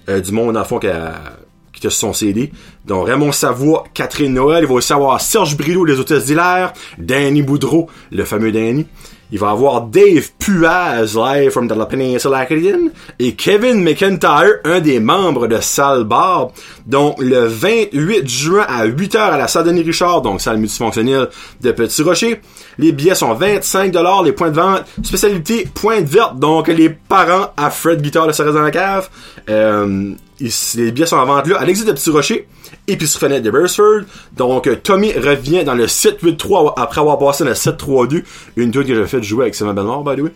euh, 0.08 0.20
du 0.20 0.32
monde, 0.32 0.56
en 0.56 0.64
fond, 0.64 0.78
qui, 0.78 1.80
te 1.80 1.88
sont 1.88 2.12
CD. 2.12 2.50
Donc, 2.86 3.06
Raymond 3.06 3.32
Savoie, 3.32 3.84
Catherine 3.94 4.32
Noël. 4.32 4.64
Il 4.64 4.66
va 4.66 4.74
aussi 4.74 4.92
avoir 4.92 5.20
Serge 5.20 5.56
Brillo, 5.56 5.84
les 5.84 6.00
hôtesses 6.00 6.24
d'Hilaire. 6.24 6.72
Danny 6.98 7.42
Boudreau, 7.42 7.88
le 8.10 8.24
fameux 8.24 8.50
Danny. 8.50 8.86
Il 9.30 9.38
va 9.38 9.50
avoir 9.50 9.82
Dave 9.82 10.30
Puaz, 10.38 11.14
live 11.14 11.50
from 11.50 11.68
the 11.68 11.88
Peninsula 11.88 12.38
Acadian, 12.38 12.88
et 13.18 13.34
Kevin 13.34 13.82
McIntyre, 13.82 14.60
un 14.64 14.80
des 14.80 15.00
membres 15.00 15.46
de 15.46 15.58
Salle 15.60 16.04
Bar, 16.04 16.50
donc 16.86 17.16
le 17.20 17.46
28 17.46 18.26
juin 18.26 18.64
à 18.66 18.86
8h 18.86 19.18
à 19.18 19.36
la 19.36 19.48
salle 19.48 19.64
Denis 19.64 19.82
Richard, 19.82 20.22
donc 20.22 20.40
salle 20.40 20.56
multifonctionnelle 20.56 21.28
de 21.60 21.72
Petit 21.72 22.02
Rocher. 22.02 22.40
Les 22.78 22.92
billets 22.92 23.14
sont 23.14 23.34
25 23.34 23.94
les 24.24 24.32
points 24.32 24.50
de 24.50 24.56
vente, 24.56 24.84
spécialité 25.02 25.68
pointe 25.74 26.06
verte, 26.06 26.38
donc 26.38 26.68
les 26.68 26.88
parents 26.88 27.52
à 27.56 27.70
Fred 27.70 28.00
Guitar 28.00 28.26
de 28.26 28.32
Sarah 28.32 28.52
dans 28.52 28.70
cave. 28.70 29.08
Euh, 29.50 30.12
les 30.40 30.92
billets 30.92 31.06
sont 31.06 31.16
en 31.16 31.26
vente 31.26 31.48
là, 31.48 31.58
à 31.58 31.64
l'exit 31.64 31.86
de 31.86 31.92
Petit 31.92 32.10
Rocher, 32.10 32.48
épicerie 32.86 33.20
fenêtre 33.20 33.44
de 33.44 33.50
Beresford. 33.50 34.02
Donc, 34.36 34.68
Tommy 34.82 35.12
revient 35.12 35.64
dans 35.64 35.74
le 35.74 35.86
7-8-3 35.86 36.74
après 36.76 37.00
avoir 37.00 37.18
passé 37.18 37.44
le 37.44 37.52
7-3-2, 37.52 38.24
une 38.56 38.70
tour 38.70 38.84
que 38.84 38.94
j'ai 38.94 39.06
fait 39.06 39.22
jouer 39.22 39.44
avec 39.44 39.54
Simon 39.54 39.74
Belmore, 39.74 40.04
by 40.04 40.16
the 40.16 40.24
way. 40.24 40.32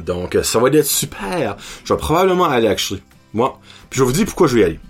Donc, 0.00 0.36
ça 0.42 0.58
va 0.58 0.68
être 0.68 0.86
super. 0.86 1.56
Je 1.84 1.92
vais 1.92 1.98
probablement 1.98 2.44
aller 2.44 2.68
actually. 2.68 3.02
Moi. 3.32 3.58
Puis 3.90 3.98
je 3.98 4.04
vais 4.04 4.06
vous 4.06 4.16
dire 4.16 4.26
pourquoi 4.26 4.46
je 4.48 4.54
vais 4.54 4.60
y 4.60 4.64
aller. 4.64 4.80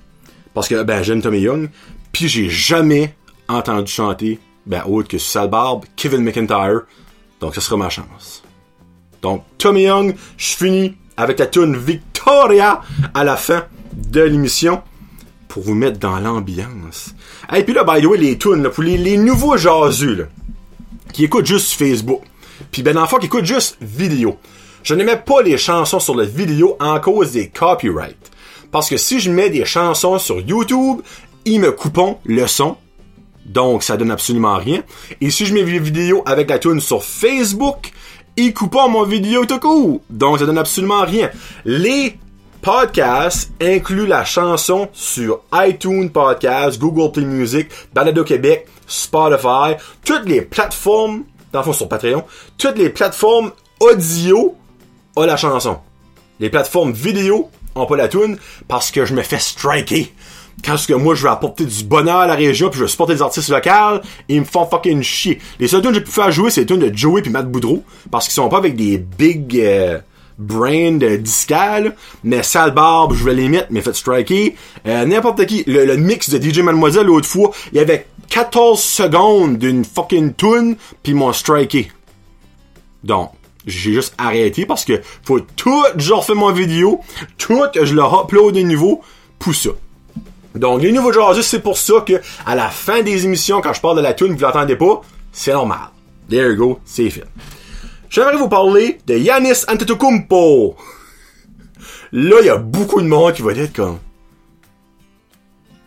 Parce 0.54 0.68
que, 0.68 0.82
ben, 0.82 1.02
j'aime 1.02 1.20
Tommy 1.20 1.40
Young. 1.40 1.68
Puis 2.12 2.28
j'ai 2.28 2.48
jamais 2.48 3.14
entendu 3.48 3.90
chanter, 3.90 4.38
ben, 4.66 4.82
autre 4.86 5.08
que 5.08 5.18
Sal 5.18 5.50
Barbe, 5.50 5.84
Kevin 5.96 6.22
McIntyre. 6.22 6.82
Donc, 7.40 7.54
ça 7.54 7.60
sera 7.60 7.76
ma 7.76 7.90
chance. 7.90 8.42
Donc, 9.20 9.44
Tommy 9.58 9.82
Young, 9.82 10.14
je 10.36 10.54
finis 10.54 10.96
avec 11.16 11.38
la 11.38 11.46
tune 11.46 11.76
Victoria 11.76 12.80
à 13.12 13.24
la 13.24 13.36
fin 13.36 13.64
de 13.92 14.22
l'émission 14.22 14.82
pour 15.54 15.62
vous 15.62 15.76
mettre 15.76 16.00
dans 16.00 16.18
l'ambiance. 16.18 17.14
Et 17.54 17.62
puis 17.62 17.74
là, 17.74 17.84
by 17.84 18.02
the 18.02 18.06
way, 18.06 18.18
les 18.18 18.36
tunes, 18.36 18.68
pour 18.70 18.82
les, 18.82 19.16
nouveaux 19.16 19.56
jaseux, 19.56 20.14
là, 20.16 20.24
qui 21.12 21.22
écoutent 21.22 21.46
juste 21.46 21.74
Facebook, 21.74 22.22
puis 22.72 22.82
ben 22.82 22.98
enfant 22.98 23.18
qui 23.18 23.26
écoutent 23.26 23.44
juste 23.44 23.76
vidéo. 23.80 24.36
Je 24.82 24.94
ne 24.94 25.04
mets 25.04 25.16
pas 25.16 25.42
les 25.42 25.56
chansons 25.56 26.00
sur 26.00 26.16
la 26.16 26.24
vidéo 26.24 26.76
en 26.80 26.98
cause 26.98 27.30
des 27.30 27.50
copyrights. 27.50 28.32
Parce 28.72 28.90
que 28.90 28.96
si 28.96 29.20
je 29.20 29.30
mets 29.30 29.48
des 29.48 29.64
chansons 29.64 30.18
sur 30.18 30.40
YouTube, 30.40 31.02
ils 31.44 31.60
me 31.60 31.70
coupent 31.70 32.18
le 32.24 32.48
son. 32.48 32.76
Donc, 33.46 33.84
ça 33.84 33.96
donne 33.96 34.10
absolument 34.10 34.56
rien. 34.56 34.82
Et 35.20 35.30
si 35.30 35.46
je 35.46 35.54
mets 35.54 35.62
des 35.62 35.78
vidéos 35.78 36.24
avec 36.26 36.50
la 36.50 36.58
tune 36.58 36.80
sur 36.80 37.04
Facebook, 37.04 37.92
ils 38.36 38.52
coupent 38.52 38.90
mon 38.90 39.04
vidéo 39.04 39.46
tout 39.46 39.60
court. 39.60 40.00
Donc, 40.10 40.40
ça 40.40 40.46
donne 40.46 40.58
absolument 40.58 41.04
rien. 41.04 41.30
Les 41.64 42.18
podcasts 42.64 43.52
incluent 43.60 44.06
la 44.06 44.24
chanson 44.24 44.88
sur 44.94 45.40
iTunes 45.52 46.08
Podcast, 46.08 46.78
Google 46.78 47.12
Play 47.12 47.26
Music, 47.26 47.68
Balado 47.92 48.24
Québec, 48.24 48.66
Spotify, 48.86 49.74
toutes 50.02 50.24
les 50.24 50.40
plateformes, 50.40 51.24
dans 51.52 51.58
le 51.58 51.64
fond 51.66 51.74
sur 51.74 51.90
Patreon, 51.90 52.24
toutes 52.56 52.78
les 52.78 52.88
plateformes 52.88 53.52
audio 53.80 54.56
ont 55.14 55.24
la 55.24 55.36
chanson. 55.36 55.76
Les 56.40 56.48
plateformes 56.48 56.92
vidéo 56.92 57.50
ont 57.74 57.84
pas 57.84 57.96
la 57.96 58.08
tune 58.08 58.38
parce 58.66 58.90
que 58.90 59.04
je 59.04 59.12
me 59.12 59.20
fais 59.20 59.38
striker. 59.38 60.10
Quand 60.64 60.78
ce 60.78 60.88
que 60.88 60.94
moi 60.94 61.14
je 61.14 61.24
veux 61.24 61.30
apporter 61.30 61.66
du 61.66 61.84
bonheur 61.84 62.20
à 62.20 62.26
la 62.26 62.34
région 62.34 62.70
puis 62.70 62.78
je 62.78 62.84
veux 62.84 62.88
supporter 62.88 63.12
des 63.12 63.22
artistes 63.22 63.50
locaux, 63.50 64.00
ils 64.28 64.40
me 64.40 64.46
font 64.46 64.64
fucking 64.64 65.02
chier. 65.02 65.38
Les 65.60 65.68
seules 65.68 65.82
tunes 65.82 65.90
que 65.90 65.96
j'ai 65.96 66.04
pu 66.04 66.10
faire 66.10 66.32
jouer 66.32 66.50
c'est 66.50 66.62
les 66.62 66.66
tunes 66.66 66.80
de 66.80 66.96
Joey 66.96 67.20
puis 67.20 67.30
Matt 67.30 67.46
Boudreau 67.50 67.84
parce 68.10 68.24
qu'ils 68.24 68.32
sont 68.32 68.48
pas 68.48 68.56
avec 68.56 68.74
des 68.74 68.96
big 68.96 69.54
euh, 69.60 69.98
brand 70.38 71.02
euh, 71.02 71.16
discales, 71.18 71.96
mais 72.22 72.42
sale 72.42 72.72
barbe, 72.72 73.14
je 73.14 73.24
vais 73.24 73.34
les 73.34 73.48
mettre, 73.48 73.68
mais 73.70 73.80
faites 73.80 73.96
striker. 73.96 74.56
Euh, 74.86 75.04
n'importe 75.04 75.46
qui. 75.46 75.64
Le, 75.66 75.96
mix 75.96 76.30
de 76.30 76.42
DJ 76.42 76.60
Mademoiselle 76.60 77.06
l'autre 77.06 77.28
fois, 77.28 77.52
il 77.72 77.78
y 77.78 77.80
avait 77.80 78.06
14 78.30 78.80
secondes 78.80 79.58
d'une 79.58 79.84
fucking 79.84 80.34
tune 80.34 80.76
puis 81.02 81.14
mon 81.14 81.32
striké. 81.32 81.90
Donc, 83.02 83.30
j'ai 83.66 83.92
juste 83.92 84.14
arrêté 84.18 84.66
parce 84.66 84.84
que 84.84 85.00
faut 85.22 85.40
tout, 85.40 85.84
je 85.96 86.12
refais 86.12 86.34
mon 86.34 86.52
vidéo, 86.52 87.00
tout, 87.38 87.64
je 87.74 87.94
le 87.94 88.02
upload 88.02 88.54
de 88.54 88.62
nouveau 88.62 89.02
pour 89.38 89.54
ça. 89.54 89.70
Donc, 90.54 90.82
les 90.82 90.92
nouveaux 90.92 91.12
joueurs, 91.12 91.34
c'est 91.42 91.60
pour 91.60 91.76
ça 91.76 92.04
que, 92.06 92.20
à 92.46 92.54
la 92.54 92.68
fin 92.68 93.02
des 93.02 93.24
émissions, 93.24 93.60
quand 93.60 93.72
je 93.72 93.80
parle 93.80 93.96
de 93.96 94.02
la 94.02 94.14
tune, 94.14 94.34
vous 94.34 94.40
l'entendez 94.40 94.76
pas, 94.76 95.00
c'est 95.32 95.52
normal. 95.52 95.90
There 96.30 96.50
you 96.50 96.56
go, 96.56 96.78
c'est 96.84 97.10
fait. 97.10 97.24
J'aimerais 98.14 98.36
vous 98.36 98.48
parler 98.48 98.98
de 99.08 99.16
Yanis 99.16 99.64
Antetokounmpo. 99.66 100.76
Là, 102.12 102.36
il 102.42 102.46
y 102.46 102.48
a 102.48 102.58
beaucoup 102.58 103.02
de 103.02 103.08
monde 103.08 103.32
qui 103.32 103.42
va 103.42 103.50
être 103.50 103.72
comme... 103.72 103.98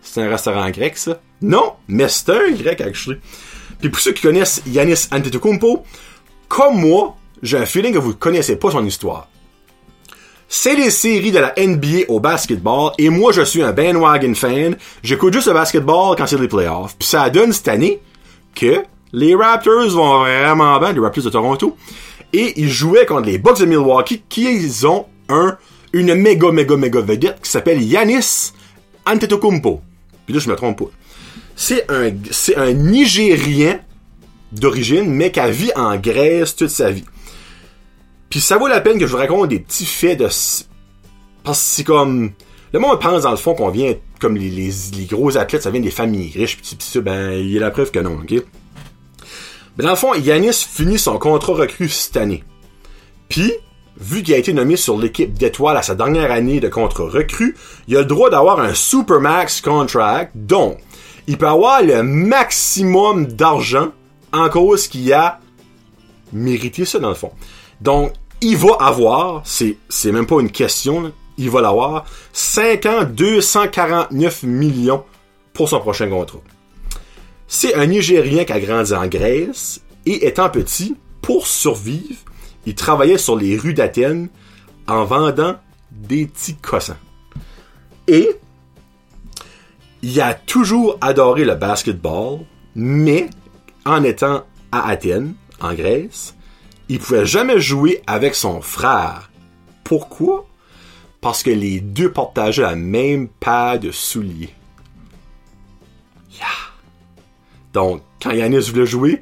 C'est 0.02 0.24
un 0.24 0.30
restaurant 0.30 0.70
grec, 0.70 0.98
ça? 0.98 1.22
Non, 1.42 1.76
mais 1.88 2.10
c'est 2.10 2.30
un 2.32 2.52
grec, 2.52 2.82
actually. 2.82 3.22
Puis 3.80 3.88
pour 3.88 4.02
ceux 4.02 4.12
qui 4.12 4.24
connaissent 4.24 4.62
Yanis 4.68 5.08
Antetokounmpo, 5.10 5.86
comme 6.50 6.82
moi, 6.82 7.16
j'ai 7.42 7.60
un 7.60 7.66
feeling 7.66 7.94
que 7.94 8.00
vous 8.00 8.10
ne 8.10 8.16
connaissez 8.16 8.58
pas 8.58 8.72
son 8.72 8.86
histoire. 8.86 9.30
C'est 10.50 10.76
les 10.76 10.92
séries 10.92 11.32
de 11.32 11.40
la 11.40 11.54
NBA 11.58 12.10
au 12.10 12.20
basketball 12.20 12.92
et 12.98 13.10
moi 13.10 13.32
je 13.32 13.44
suis 13.44 13.64
un 13.64 13.72
bandwagon 13.72 14.36
fan. 14.36 14.76
J'écoute 15.02 15.32
juste 15.32 15.48
le 15.48 15.54
basketball 15.54 16.18
quand 16.18 16.28
c'est 16.28 16.38
les 16.38 16.50
playoffs. 16.50 16.98
Puis 17.00 17.08
ça 17.08 17.30
donne 17.30 17.54
cette 17.54 17.70
année 17.70 18.02
que 18.54 18.84
les 19.14 19.34
Raptors 19.34 19.88
vont 19.92 20.20
vraiment 20.20 20.78
bien, 20.80 20.92
les 20.92 21.00
Raptors 21.00 21.24
de 21.24 21.30
Toronto, 21.30 21.78
et 22.34 22.60
ils 22.60 22.70
jouaient 22.70 23.06
contre 23.06 23.28
les 23.28 23.38
Bucks 23.38 23.60
de 23.60 23.66
Milwaukee 23.66 24.24
qui 24.30 24.70
ont 24.86 25.06
un 25.30 25.58
une 25.94 26.14
méga 26.16 26.52
méga 26.52 26.76
méga 26.76 27.02
vedette 27.02 27.42
qui 27.42 27.50
s'appelle 27.50 27.82
Yanis 27.82 28.54
Antetokounmpo. 29.06 29.82
Puis 30.26 30.34
là 30.34 30.40
je 30.40 30.50
me 30.50 30.56
trompe 30.56 30.80
pas. 30.80 30.92
C'est 31.56 31.90
un 31.90 32.12
c'est 32.32 32.56
un 32.56 32.74
Nigérien 32.74 33.80
d'origine 34.52 35.10
mais 35.10 35.32
qui 35.32 35.40
a 35.40 35.50
vécu 35.50 35.72
en 35.76 35.96
Grèce 35.98 36.56
toute 36.56 36.70
sa 36.70 36.92
vie. 36.92 37.06
Puis 38.30 38.42
ça 38.42 38.58
vaut 38.58 38.68
la 38.68 38.82
peine 38.82 39.00
que 39.00 39.08
je 39.08 39.12
vous 39.12 39.18
raconte 39.18 39.50
des 39.50 39.60
petits 39.60 39.86
faits 39.86 40.20
de 40.20 40.26
parce 40.26 41.60
que 41.60 41.66
c'est 41.66 41.84
comme 41.84 42.32
le 42.74 42.80
monde 42.80 43.00
pense 43.00 43.24
dans 43.24 43.32
le 43.32 43.38
fond 43.38 43.56
qu'on 43.56 43.70
vient 43.70 43.96
comme 44.20 44.36
les, 44.36 44.72
gros 45.10 45.38
athlètes, 45.38 45.64
ça 45.64 45.72
vient 45.72 45.82
des 45.82 45.92
familles 45.92 46.32
riches, 46.36 46.58
pis, 46.58 46.76
ça, 46.80 47.02
ben, 47.02 47.34
il 47.34 47.52
y 47.52 47.58
a 47.58 47.62
la 47.62 47.72
preuve 47.72 47.92
que 47.92 48.00
non, 48.00 48.20
ok? 48.22 48.44
Mais 49.78 49.84
dans 49.84 49.92
le 49.92 49.96
fond, 49.96 50.14
Yanis 50.14 50.66
finit 50.70 50.98
son 50.98 51.20
contrat 51.20 51.54
recru 51.54 51.88
cette 51.88 52.18
année. 52.18 52.44
Puis, 53.30 53.54
vu 54.00 54.24
qu'il 54.24 54.34
a 54.34 54.38
été 54.38 54.54
nommé 54.54 54.76
sur 54.76 54.98
l'équipe 54.98 55.34
d'étoiles 55.34 55.78
à 55.78 55.82
sa 55.82 55.96
dernière 55.96 56.32
année 56.32 56.60
de 56.60 56.68
contrat 56.68 57.06
recru, 57.06 57.56
il 57.88 57.96
a 57.96 58.00
le 58.00 58.06
droit 58.06 58.30
d'avoir 58.30 58.60
un 58.60 58.74
Supermax 58.74 59.62
contract, 59.62 60.32
donc 60.36 60.78
il 61.28 61.38
peut 61.38 61.48
avoir 61.48 61.84
le 61.84 62.04
maximum 62.04 63.28
d'argent 63.28 63.90
en 64.34 64.50
cause 64.50 64.88
qu'il 64.88 65.12
a 65.14 65.40
mérité 66.34 66.86
ça 66.86 67.00
dans 67.00 67.10
le 67.10 67.16
fond. 67.16 67.32
Donc, 67.82 68.14
il 68.42 68.58
va 68.58 68.78
avoir, 68.80 69.42
c'est, 69.46 69.78
c'est 69.90 70.12
même 70.12 70.26
pas 70.26 70.40
une 70.40 70.52
question, 70.52 71.12
il 71.38 71.50
va 71.50 71.62
l'avoir, 71.62 72.06
5 72.34 72.86
ans, 72.86 73.04
249 73.04 74.44
millions 74.44 75.04
pour 75.54 75.70
son 75.70 75.80
prochain 75.80 76.10
contrat. 76.10 76.40
C'est 77.48 77.76
un 77.76 77.86
Nigérien 77.86 78.44
qui 78.44 78.52
a 78.52 78.60
grandi 78.60 78.94
en 78.94 79.08
Grèce 79.08 79.82
et 80.06 80.28
étant 80.28 80.50
petit, 80.50 80.96
pour 81.22 81.48
survivre, 81.48 82.20
il 82.66 82.76
travaillait 82.76 83.18
sur 83.18 83.38
les 83.38 83.58
rues 83.58 83.74
d'Athènes 83.74 84.30
en 84.88 85.06
vendant 85.06 85.56
des 85.92 86.28
petits 86.28 86.56
cossins. 86.56 86.98
Et 88.08 88.30
il 90.02 90.22
a 90.22 90.34
toujours 90.34 90.98
adoré 91.02 91.46
le 91.46 91.56
basketball, 91.56 92.40
mais 92.76 93.30
en 93.86 94.04
étant 94.04 94.44
à 94.72 94.90
Athènes, 94.90 95.34
en 95.62 95.74
Grèce, 95.74 96.36
il 96.90 97.00
pouvait 97.00 97.26
jamais 97.26 97.60
jouer 97.60 98.02
avec 98.08 98.36
son 98.36 98.62
frère. 98.62 99.32
Pourquoi? 99.84 100.46
Parce 101.22 101.44
que 101.44 101.50
les 101.50 101.80
deux 101.80 102.12
partageaient 102.12 102.62
la 102.62 102.76
même 102.76 103.28
paire 103.28 103.80
de 103.80 103.92
souliers. 103.92 104.54
Donc, 107.78 108.02
quand 108.20 108.32
Yanis 108.32 108.72
voulait 108.72 108.88
jouer, 108.88 109.22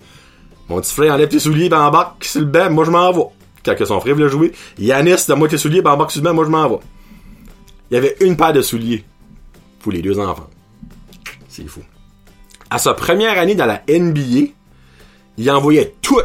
mon 0.69 0.79
petit 0.79 0.93
frère 0.93 1.13
enlève 1.13 1.27
tes 1.27 1.39
souliers, 1.39 1.67
ben 1.67 1.81
embarque 1.81 2.23
sur 2.23 2.39
le 2.39 2.45
banc, 2.45 2.71
moi 2.71 2.85
je 2.85 2.91
m'en 2.91 3.11
vais. 3.11 3.25
Quand 3.65 3.85
son 3.85 3.99
frère 3.99 4.15
voulait 4.15 4.29
jouer, 4.29 4.53
Yanis, 4.79 5.25
donne-moi 5.27 5.49
tes 5.49 5.57
souliers, 5.57 5.81
ben 5.81 5.91
embarque 5.91 6.11
sur 6.11 6.21
le 6.21 6.29
banc, 6.29 6.33
moi 6.33 6.45
je 6.45 6.49
m'en 6.49 6.69
vais. 6.69 6.77
Il 7.91 7.95
y 7.95 7.97
avait 7.97 8.15
une 8.21 8.37
paire 8.37 8.53
de 8.53 8.61
souliers 8.61 9.03
pour 9.79 9.91
les 9.91 10.01
deux 10.01 10.17
enfants. 10.19 10.49
C'est 11.49 11.67
fou. 11.67 11.81
À 12.69 12.77
sa 12.77 12.93
première 12.93 13.37
année 13.37 13.55
dans 13.55 13.65
la 13.65 13.83
NBA, 13.89 14.53
il 15.37 15.51
envoyait 15.51 15.93
tout 16.01 16.21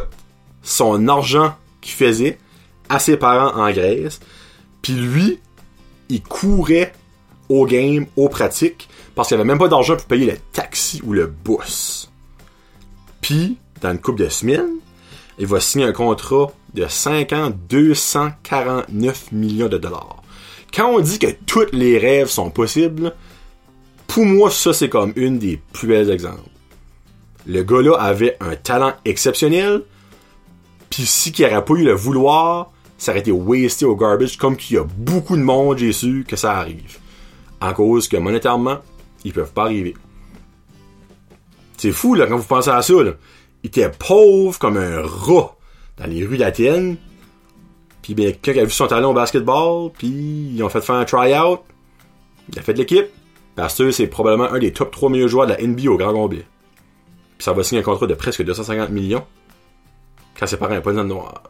son 0.63 1.09
argent 1.09 1.53
qu'il 1.81 1.95
faisait 1.95 2.39
à 2.87 2.97
ses 2.97 3.17
parents 3.17 3.61
en 3.61 3.69
Grèce. 3.71 4.21
Puis 4.81 4.93
lui, 4.93 5.37
il 6.07 6.23
courait 6.23 6.93
au 7.49 7.65
game, 7.65 8.05
aux 8.15 8.29
pratiques, 8.29 8.87
parce 9.15 9.27
qu'il 9.27 9.35
avait 9.35 9.43
même 9.43 9.59
pas 9.59 9.67
d'argent 9.67 9.97
pour 9.97 10.05
payer 10.05 10.27
le 10.27 10.37
taxi 10.53 11.01
ou 11.03 11.11
le 11.11 11.27
bus. 11.27 12.10
Puis, 13.21 13.57
dans 13.81 13.91
une 13.91 13.99
couple 13.99 14.23
de 14.23 14.29
semaines, 14.29 14.77
il 15.39 15.47
va 15.47 15.59
signer 15.59 15.85
un 15.85 15.93
contrat 15.93 16.51
de 16.73 16.85
5 16.87 17.33
ans, 17.33 17.51
249 17.69 19.31
millions 19.31 19.69
de 19.69 19.77
dollars. 19.77 20.21
Quand 20.73 20.89
on 20.89 20.99
dit 20.99 21.19
que 21.19 21.31
tous 21.45 21.67
les 21.73 21.97
rêves 21.97 22.29
sont 22.29 22.49
possibles, 22.49 23.13
pour 24.07 24.25
moi, 24.25 24.51
ça, 24.51 24.73
c'est 24.73 24.89
comme 24.89 25.13
une 25.15 25.39
des 25.39 25.61
plus 25.73 25.87
belles 25.87 26.11
exemples. 26.11 26.49
Le 27.47 27.63
gars-là 27.63 27.95
avait 27.95 28.37
un 28.39 28.55
talent 28.55 28.93
exceptionnel, 29.05 29.83
puis 30.89 31.05
si 31.05 31.31
qu'il 31.31 31.45
n'aurait 31.45 31.65
pas 31.65 31.73
eu 31.73 31.83
le 31.83 31.93
vouloir, 31.93 32.71
ça 32.97 33.11
aurait 33.11 33.21
été 33.21 33.31
wasté 33.31 33.85
au 33.85 33.95
garbage, 33.95 34.37
comme 34.37 34.55
qu'il 34.55 34.75
y 34.75 34.79
a 34.79 34.83
beaucoup 34.83 35.35
de 35.35 35.41
monde, 35.41 35.77
j'ai 35.77 35.91
su, 35.91 36.23
que 36.27 36.35
ça 36.35 36.53
arrive. 36.53 36.99
En 37.59 37.73
cause 37.73 38.07
que 38.07 38.17
monétairement, 38.17 38.77
ils 39.23 39.33
peuvent 39.33 39.53
pas 39.53 39.63
arriver. 39.63 39.95
C'est 41.81 41.93
fou, 41.93 42.13
là, 42.13 42.27
quand 42.27 42.37
vous 42.37 42.43
pensez 42.43 42.69
à 42.69 42.79
ça. 42.83 42.93
Il 42.93 43.67
était 43.67 43.89
pauvre 43.89 44.59
comme 44.59 44.77
un 44.77 45.01
rat 45.01 45.55
dans 45.97 46.05
les 46.05 46.23
rues 46.23 46.37
d'Athènes. 46.37 46.95
Puis 48.03 48.13
ben, 48.13 48.35
quelqu'un 48.39 48.61
a 48.61 48.65
vu 48.65 48.69
son 48.69 48.85
talent 48.85 49.09
au 49.09 49.13
basketball, 49.15 49.89
puis 49.97 50.51
ils 50.53 50.61
ont 50.61 50.69
fait 50.69 50.81
faire 50.81 50.93
un 50.93 51.05
try-out. 51.05 51.61
Il 52.53 52.59
a 52.59 52.61
fait 52.61 52.73
de 52.73 52.77
l'équipe. 52.77 53.07
Parce 53.55 53.75
que 53.75 53.89
c'est 53.89 54.05
probablement 54.05 54.51
un 54.51 54.59
des 54.59 54.71
top 54.71 54.91
3 54.91 55.09
meilleurs 55.09 55.27
joueurs 55.27 55.47
de 55.47 55.53
la 55.53 55.67
NBA 55.67 55.89
au 55.89 55.97
grand 55.97 56.13
complet. 56.13 56.45
Puis 57.39 57.45
ça 57.45 57.51
va 57.51 57.63
signer 57.63 57.81
un 57.81 57.83
contrat 57.83 58.05
de 58.05 58.13
presque 58.13 58.43
250 58.43 58.91
millions. 58.91 59.25
Quand 60.39 60.45
ses 60.45 60.57
parents 60.57 60.75
n'ont 60.75 60.81
pas 60.81 60.93
de 60.93 61.01
noir. 61.01 61.41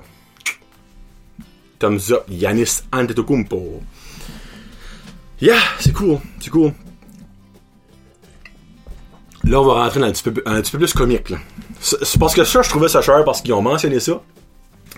thumbs 1.78 2.10
up, 2.12 2.24
Yanis 2.30 2.84
Antetokounmpo. 2.94 3.82
Yeah, 5.42 5.60
c'est 5.78 5.92
cool, 5.92 6.20
c'est 6.40 6.52
cool. 6.52 6.72
Là, 9.44 9.60
on 9.60 9.66
va 9.66 9.84
rentrer 9.84 10.00
dans 10.00 10.06
un 10.08 10.12
petit 10.12 10.24
peu, 10.24 10.44
un 10.46 10.62
petit 10.62 10.72
peu 10.72 10.78
plus 10.78 10.94
comique, 10.94 11.30
là. 11.30 11.38
C'est 11.80 12.20
parce 12.20 12.36
que 12.36 12.44
ça, 12.44 12.62
je 12.62 12.70
trouvais 12.70 12.88
ça 12.88 13.02
cher 13.02 13.24
parce 13.26 13.42
qu'ils 13.42 13.54
ont 13.54 13.62
mentionné 13.62 14.00
ça 14.00 14.22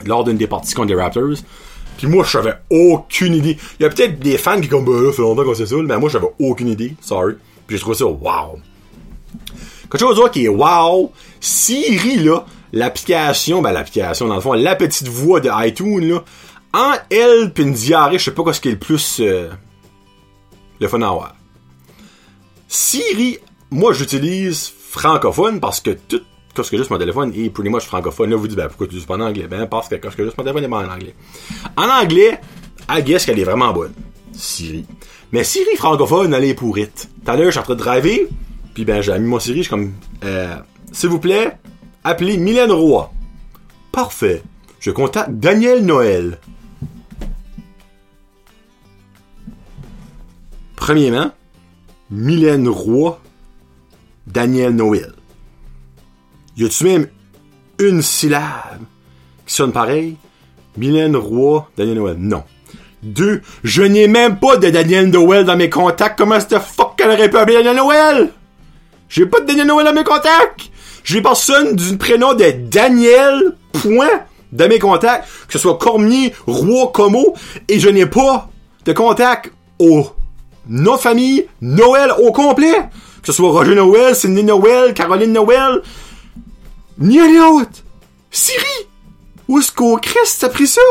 lors 0.05 0.23
d'une 0.23 0.37
des 0.37 0.47
parties 0.47 0.73
contre 0.73 0.89
les 0.89 1.01
Raptors. 1.01 1.37
Puis 1.97 2.07
moi, 2.07 2.25
je 2.25 2.31
savais 2.31 2.55
aucune 2.69 3.35
idée. 3.35 3.57
Il 3.79 3.83
y 3.83 3.85
a 3.85 3.89
peut-être 3.89 4.19
des 4.19 4.37
fans 4.37 4.59
qui 4.59 4.67
comme, 4.67 4.83
bah 4.83 4.91
là, 4.91 5.11
ça 5.11 5.17
fait 5.17 5.21
longtemps 5.21 5.45
qu'on 5.45 5.53
sait 5.53 5.65
ça, 5.65 5.75
mais 5.77 5.97
moi, 5.97 6.09
j'avais 6.09 6.27
aucune 6.39 6.67
idée. 6.67 6.95
Sorry. 6.99 7.35
Puis 7.67 7.77
j'ai 7.77 7.81
trouvé 7.81 7.95
ça 7.95 8.05
wow. 8.05 8.59
Quelque 9.89 9.99
chose 9.99 10.15
d'autre 10.15 10.31
qui 10.31 10.45
est 10.45 10.49
wow, 10.49 11.11
Siri, 11.39 12.17
là, 12.17 12.45
l'application, 12.73 13.61
ben 13.61 13.71
l'application, 13.71 14.27
dans 14.27 14.35
le 14.35 14.41
fond, 14.41 14.53
la 14.53 14.75
petite 14.75 15.07
voix 15.07 15.39
de 15.39 15.49
iTunes, 15.65 16.09
là, 16.09 16.23
en 16.73 16.93
elle 17.11 17.53
pis 17.53 17.61
une 17.61 17.73
diarrhée, 17.73 18.17
je 18.17 18.25
sais 18.25 18.31
pas 18.31 18.43
quoi 18.43 18.53
ce 18.53 18.59
qui 18.59 18.69
est 18.69 18.71
le 18.71 18.79
plus 18.79 19.19
euh, 19.19 19.49
le 20.79 20.87
fun 20.87 21.01
à. 21.01 21.35
Siri, 22.67 23.37
moi 23.73 23.93
j'utilise 23.93 24.71
francophone 24.89 25.59
parce 25.59 25.81
que 25.81 25.91
tout 25.91 26.63
ce 26.63 26.69
que 26.69 26.77
juste 26.77 26.91
mon 26.91 26.99
téléphone 26.99 27.33
est 27.35 27.49
pretty 27.49 27.69
much 27.69 27.83
francophone. 27.83 28.29
Là, 28.29 28.35
vous 28.35 28.47
dites, 28.47 28.57
ben 28.57 28.67
pourquoi 28.67 28.85
tu 28.85 28.91
utilises 28.91 29.07
pas 29.07 29.15
en 29.15 29.21
anglais? 29.21 29.47
Ben 29.47 29.65
parce 29.65 29.89
que 29.89 29.95
ce 29.95 30.15
que 30.15 30.23
juste 30.23 30.37
mon 30.37 30.43
téléphone 30.43 30.63
est 30.63 30.69
pas 30.69 30.85
en 30.85 30.89
anglais. 30.89 31.15
En 31.75 31.89
anglais, 31.89 32.39
I 32.89 33.01
guess 33.01 33.25
qu'elle 33.25 33.39
est 33.39 33.43
vraiment 33.43 33.73
bonne. 33.73 33.93
Siri. 34.33 34.85
Mais 35.31 35.43
Siri 35.43 35.75
francophone, 35.75 36.33
elle 36.33 36.43
est 36.43 36.53
pourrite. 36.53 37.09
Tout 37.25 37.31
à 37.31 37.35
l'heure, 37.35 37.47
je 37.47 37.51
suis 37.51 37.59
en 37.59 37.63
train 37.63 37.73
de 37.73 37.79
driver, 37.79 38.27
puis 38.73 38.85
ben 38.85 39.01
j'ai 39.01 39.17
mis 39.17 39.27
mon 39.27 39.39
Siri, 39.39 39.57
je 39.57 39.61
suis 39.63 39.69
comme, 39.69 39.93
euh, 40.23 40.55
s'il 40.91 41.09
vous 41.09 41.19
plaît, 41.19 41.57
appelez 42.03 42.37
Mylène 42.37 42.71
Roy. 42.71 43.11
Parfait. 43.91 44.43
Je 44.79 44.91
contacte 44.91 45.31
Daniel 45.31 45.83
Noël. 45.85 46.39
Premièrement, 50.75 51.31
Mylène 52.11 52.67
Roy, 52.67 53.19
Daniel 54.27 54.75
Noël. 54.75 55.13
Y 56.57 56.65
a-tu 56.65 56.83
même 56.85 57.07
une 57.79 58.01
syllabe 58.01 58.81
qui 59.45 59.53
sonne 59.53 59.71
pareil? 59.71 60.17
Mylène 60.77 61.15
Roy, 61.15 61.69
Daniel 61.77 61.97
Noël. 61.97 62.17
Non. 62.19 62.43
Deux, 63.03 63.41
je 63.63 63.83
n'ai 63.83 64.07
même 64.07 64.37
pas 64.37 64.57
de 64.57 64.69
Daniel 64.69 65.09
Noël 65.09 65.45
dans 65.45 65.57
mes 65.57 65.69
contacts. 65.69 66.17
Comment 66.17 66.39
que 66.39 66.59
fuck 66.59 66.95
qu'elle 66.95 67.11
aurait 67.11 67.29
pu 67.29 67.37
appeler 67.37 67.57
Daniel 67.57 67.75
Noël? 67.75 68.31
J'ai 69.09 69.25
pas 69.25 69.41
de 69.41 69.45
Daniel 69.45 69.67
Noël 69.67 69.85
dans 69.85 69.93
mes 69.93 70.03
contacts. 70.03 70.71
J'ai 71.03 71.21
personne 71.21 71.75
du 71.75 71.97
prénom 71.97 72.33
de 72.33 72.49
Daniel, 72.69 73.55
point, 73.73 74.21
dans 74.53 74.69
mes 74.69 74.79
contacts. 74.79 75.27
Que 75.47 75.53
ce 75.53 75.59
soit 75.59 75.77
Cormier, 75.77 76.33
Roy, 76.47 76.91
Como. 76.93 77.35
Et 77.67 77.79
je 77.79 77.89
n'ai 77.89 78.05
pas 78.05 78.49
de 78.85 78.93
contact 78.93 79.51
au 79.79 80.07
nom 80.67 80.97
famille, 80.97 81.45
Noël 81.61 82.11
au 82.19 82.31
complet. 82.31 82.73
Que 83.23 83.27
ce 83.27 83.33
soit 83.33 83.51
Roger 83.51 83.73
Noël, 83.73 84.15
Cindy 84.15 84.43
Noël, 84.43 84.93
Caroline 84.93 85.33
Noël. 85.33 85.81
Ni 86.97 87.19
un 87.19 87.47
autre. 87.47 87.79
Siri! 88.29 88.87
Où 89.47 89.59
est-ce 89.59 89.71
qu'au 89.71 89.97
Christ 89.97 90.41
t'as 90.41 90.49
pris 90.49 90.67
ça? 90.67 90.81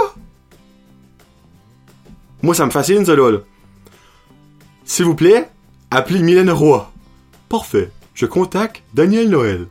Moi, 2.42 2.54
ça 2.54 2.66
me 2.66 2.70
fascine, 2.70 3.04
ça, 3.04 3.14
là. 3.14 3.38
S'il 4.84 5.04
vous 5.04 5.14
plaît, 5.14 5.48
appelez 5.90 6.20
Mylène 6.20 6.50
Roy. 6.50 6.90
Parfait. 7.48 7.90
Je 8.14 8.26
contacte 8.26 8.82
Daniel 8.94 9.28
Noël. 9.28 9.68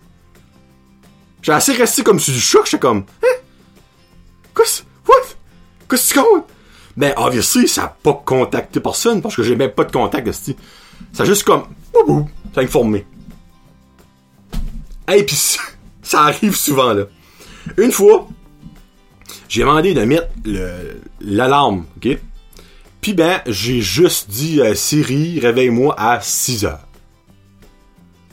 J'ai 1.42 1.52
assez 1.52 1.74
resté 1.74 2.04
comme 2.04 2.20
sur 2.20 2.34
du 2.34 2.40
choc, 2.40 2.66
j'étais 2.66 2.80
comme, 2.80 3.06
hein? 3.24 3.38
Qu'est-ce, 4.56 4.84
what? 5.08 5.16
Qu'est-ce 5.90 6.14
que 6.14 6.20
tu 6.20 6.24
comptes? 6.24 6.48
Ben, 6.96 7.14
obviously, 7.18 7.68
ça 7.68 7.86
a 7.86 7.88
pas 7.88 8.22
contacté 8.26 8.80
personne, 8.80 9.22
parce 9.22 9.36
que 9.36 9.44
j'ai 9.44 9.56
même 9.56 9.72
pas 9.72 9.84
de 9.84 9.92
contact, 9.92 10.28
de 10.28 10.56
Ça 11.14 11.26
juste 11.26 11.44
comme, 11.44 11.64
bou 11.94 12.04
bou, 12.06 12.30
ça 12.54 12.62
informé. 12.62 13.06
Hey, 15.08 15.24
pis 15.24 15.58
ça, 16.02 16.22
arrive 16.22 16.56
souvent, 16.56 16.94
là. 16.94 17.06
Une 17.78 17.92
fois, 17.92 18.28
j'ai 19.48 19.62
demandé 19.62 19.94
de 19.94 20.04
mettre 20.04 20.30
l'alarme, 21.20 21.86
ok? 21.98 22.18
Puis 23.02 23.14
ben, 23.14 23.42
j'ai 23.48 23.82
juste 23.82 24.30
dit 24.30 24.62
Siri, 24.76 25.40
réveille-moi 25.40 25.96
à 25.98 26.22
6 26.22 26.66
heures. 26.66 26.88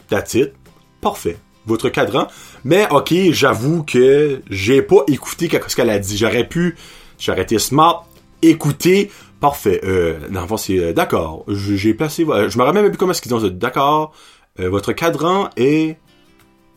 That's 0.08 0.34
it. 0.34 0.52
Parfait. 1.00 1.36
Votre 1.66 1.88
cadran. 1.88 2.28
Mais 2.64 2.88
ok, 2.90 3.14
j'avoue 3.30 3.82
que 3.82 4.42
j'ai 4.50 4.82
pas 4.82 5.04
écouté 5.06 5.50
ce 5.66 5.76
qu'elle 5.76 5.90
a 5.90 5.98
dit. 5.98 6.16
J'aurais 6.16 6.46
pu, 6.46 6.76
j'aurais 7.18 7.42
été 7.42 7.58
smart, 7.58 8.06
écouter. 8.42 9.10
Parfait. 9.40 9.80
Euh, 9.84 10.18
dans 10.30 10.40
le 10.42 10.46
fond, 10.48 10.56
c'est 10.56 10.78
euh, 10.78 10.92
d'accord. 10.92 11.44
J'ai 11.48 11.94
placé. 11.94 12.24
euh, 12.28 12.48
Je 12.48 12.58
me 12.58 12.64
rappelle 12.64 12.82
même 12.82 12.90
plus 12.90 12.98
comment 12.98 13.12
est-ce 13.12 13.22
qu'ils 13.22 13.34
ont 13.34 13.38
dit. 13.40 13.50
D'accord. 13.52 14.12
euh, 14.60 14.68
votre 14.68 14.92
cadran 14.92 15.48
est 15.56 15.96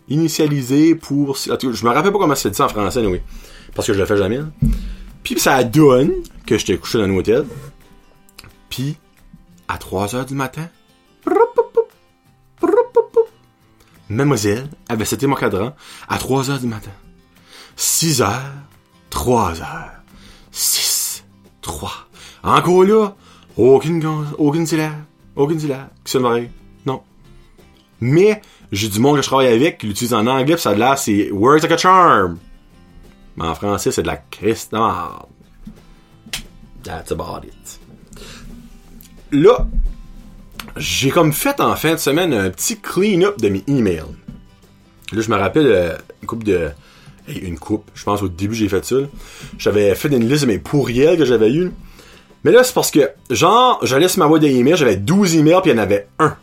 initialisé 0.10 0.94
pour. 0.96 1.36
Je 1.38 1.50
me 1.86 1.90
rappelle 1.90 2.12
pas 2.12 2.20
comment 2.20 2.36
c'est 2.36 2.52
dit 2.52 2.62
en 2.62 2.68
français, 2.70 3.06
oui. 3.06 3.20
Parce 3.74 3.88
que 3.88 3.94
je 3.94 4.00
le 4.00 4.06
fais 4.06 4.18
jamais. 4.18 4.38
là. 4.38 4.46
Puis 5.24 5.40
ça 5.40 5.64
donne 5.64 6.12
que 6.46 6.58
j'étais 6.58 6.78
couché 6.78 6.98
dans 7.00 7.06
un 7.06 7.16
hôtel. 7.16 7.46
Puis, 8.70 8.98
à 9.68 9.78
3 9.78 10.16
heures 10.16 10.26
du 10.26 10.34
matin, 10.36 10.68
Mademoiselle 14.10 14.68
avait 14.90 15.06
c'était 15.06 15.28
mon 15.28 15.36
cadran 15.36 15.74
à 16.10 16.18
3 16.18 16.50
heures 16.52 16.60
du 16.60 16.68
matin. 16.68 16.92
6 17.78 18.22
heures, 18.22 18.52
3 19.10 19.62
heures, 19.62 19.92
6, 20.52 21.24
3. 21.62 21.92
Encore 22.44 22.84
là, 22.84 23.16
aucune, 23.58 24.04
aucune 24.38 24.66
syllabe, 24.66 25.04
aucune 25.36 25.60
syllabe 25.60 25.88
qui 26.04 26.12
sonne 26.12 26.24
pareil. 26.24 26.50
Non. 26.86 27.02
Mais, 28.00 28.42
j'ai 28.72 28.90
du 28.90 29.00
monde 29.00 29.18
que 29.18 29.22
je 29.22 29.28
travaille 29.28 29.48
avec 29.48 29.78
qui 29.78 29.88
l'utilise 29.88 30.14
en 30.14 30.26
anglais, 30.26 30.56
pis 30.56 30.62
ça 30.62 30.72
a 30.72 30.76
l'air, 30.76 30.98
c'est 30.98 31.32
words 31.32 31.62
like 31.62 31.72
a 31.72 31.78
charm. 31.78 32.38
Mais 33.38 33.46
en 33.46 33.56
français, 33.56 33.92
c'est 33.92 34.02
de 34.02 34.08
la 34.08 34.16
de 34.16 34.78
merde. 34.78 35.26
That's 36.84 37.12
about 37.12 37.46
it. 37.46 37.80
Là, 39.32 39.68
j'ai 40.78 41.12
comme 41.12 41.32
fait 41.32 41.60
en 41.60 41.76
fin 41.76 41.94
de 41.94 42.00
semaine 42.00 42.34
un 42.34 42.50
petit 42.50 42.80
clean-up 42.80 43.40
de 43.40 43.50
mes 43.50 43.64
emails. 43.68 44.16
Là, 45.12 45.22
je 45.22 45.30
me 45.30 45.36
rappelle 45.36 45.68
euh, 45.68 45.98
une 46.22 46.28
coupe 46.28 46.44
de... 46.44 46.70
hey, 47.28 47.40
une 47.40 47.60
coupe. 47.60 47.90
Je 47.94 48.04
pense 48.04 48.22
au 48.22 48.30
début, 48.30 48.56
j'ai 48.56 48.68
fait 48.68 48.84
ça. 48.84 48.96
là. 48.96 49.08
J'avais 49.58 49.94
fait 49.96 50.08
une 50.10 50.28
liste 50.28 50.44
de 50.44 50.48
mes 50.48 50.60
pourriels 50.60 51.18
que 51.18 51.26
j'avais 51.26 51.52
eu. 51.54 51.72
Mais 52.44 52.52
là, 52.52 52.64
c'est 52.64 52.74
parce 52.74 52.92
que, 52.92 53.12
genre, 53.30 53.80
j'allais 53.84 54.08
sur 54.08 54.20
ma 54.20 54.28
boîte 54.28 54.42
d'emails, 54.42 54.78
j'avais 54.78 54.96
12 54.96 55.36
emails, 55.36 55.62
puis 55.62 55.72
il 55.72 55.76
y 55.76 55.80
en 55.80 55.84
avait 55.84 56.08
un 56.20 56.36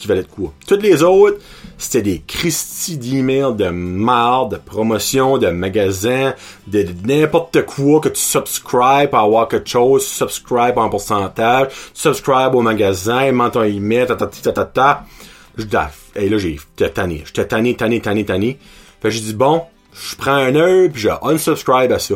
qui 0.00 0.08
valait 0.08 0.22
de 0.22 0.28
quoi. 0.28 0.52
Toutes 0.66 0.82
les 0.82 1.02
autres, 1.02 1.38
c'était 1.78 2.02
des 2.02 2.22
Christie 2.26 2.96
d'emails 2.96 3.54
de 3.54 3.68
marde, 3.68 4.52
de 4.52 4.56
promotion, 4.56 5.38
de 5.38 5.48
magasins, 5.48 6.34
de, 6.66 6.86
n'importe 7.04 7.64
quoi 7.66 8.00
que 8.00 8.08
tu 8.08 8.20
subscribes 8.20 9.10
pour 9.10 9.18
avoir 9.18 9.46
quelque 9.46 9.68
chose, 9.68 10.04
tu 10.04 10.14
subscribes 10.14 10.78
en 10.78 10.88
pourcentage, 10.88 11.68
tu 11.68 12.00
subscribes 12.00 12.54
au 12.54 12.62
magasin, 12.62 13.30
mets 13.30 13.50
ton 13.50 13.62
email, 13.62 14.06
ta 14.06 14.16
ta 14.16 14.26
ta 14.26 14.40
ta 14.40 14.52
ta 14.52 14.64
ta. 14.64 15.04
Je 15.56 15.64
dis, 15.64 15.76
ah, 15.76 15.90
là, 16.16 16.38
j'étais 16.38 16.90
tanné, 16.90 17.22
j'étais 17.26 17.46
tanné, 17.46 17.74
tanné, 17.76 18.00
tanné, 18.00 18.24
tanné. 18.24 18.58
Fait 19.02 19.10
j'ai 19.10 19.20
dit, 19.20 19.34
bon, 19.34 19.62
je 19.92 20.16
prends 20.16 20.32
un 20.32 20.54
heure, 20.54 20.88
puis 20.90 21.02
je 21.02 21.10
unsubscribe 21.22 21.92
à 21.92 21.98
ça. 21.98 22.14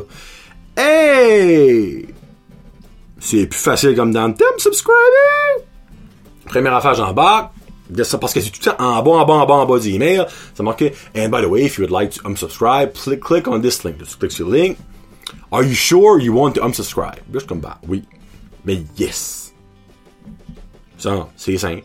Hey! 0.77 2.07
C'est 3.25 3.47
plus 3.47 3.59
facile 3.59 3.97
comme 3.97 4.13
dans 4.13 4.29
le 4.29 4.35
thème, 4.35 4.59
subscriber! 4.59 5.65
Première 6.45 6.75
affaire, 6.75 6.95
j'embarque. 6.95 7.53
Parce 8.21 8.35
que 8.35 8.41
c'est 8.41 8.51
tout 8.51 8.61
temps 8.61 8.77
en 8.79 9.03
bas, 9.03 9.13
en 9.13 9.25
bas, 9.25 9.35
en 9.35 9.47
bas, 9.47 9.55
en 9.55 9.67
bas 9.67 9.79
du 9.79 9.95
email. 9.95 10.27
Ça 10.55 10.63
marqué, 10.63 10.93
and 11.17 11.31
by 11.31 11.41
the 11.41 11.47
way, 11.47 11.65
if 11.65 11.79
you 11.79 11.85
would 11.85 11.91
like 11.91 12.11
to 12.11 12.21
unsubscribe, 12.29 12.93
click, 12.93 13.21
click 13.21 13.49
on 13.49 13.61
this 13.61 13.83
link. 13.83 13.97
Tu 13.97 14.17
cliques 14.19 14.33
sur 14.33 14.47
le 14.47 14.59
link. 14.59 14.79
Are 15.51 15.63
you 15.63 15.75
sure 15.75 16.21
you 16.21 16.35
want 16.35 16.53
to 16.53 16.63
unsubscribe? 16.63 17.23
Là, 17.33 17.41
je 17.41 17.47
comme, 17.47 17.61
bah, 17.61 17.79
oui. 17.89 18.05
Mais 18.67 18.83
yes. 18.99 19.55
Ça, 20.99 21.27
c'est 21.35 21.57
simple. 21.57 21.85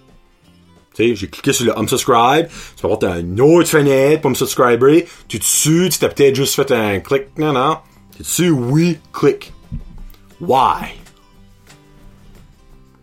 Tu 0.94 1.08
sais, 1.08 1.16
j'ai 1.16 1.30
cliqué 1.30 1.54
sur 1.54 1.68
le 1.68 1.80
unsubscribe. 1.80 2.50
Tu 2.76 2.82
peux 2.82 2.92
avoir 2.92 3.18
une 3.18 3.40
autre 3.40 3.70
fenêtre 3.70 4.22
pour 4.22 4.32
me 4.32 4.36
subscriber. 4.36 5.08
Tu 5.30 5.38
es 5.38 5.40
dessus, 5.40 5.88
tu 5.90 6.00
t'as 6.00 6.10
peut-être 6.10 6.36
juste 6.36 6.56
fait 6.56 6.70
un 6.74 7.00
clic. 7.00 7.28
Non, 7.38 7.54
non. 7.54 7.78
Tu 8.12 8.18
es 8.18 8.24
dessus, 8.24 8.50
oui, 8.50 9.00
click. 9.14 9.54
Why? 10.42 11.00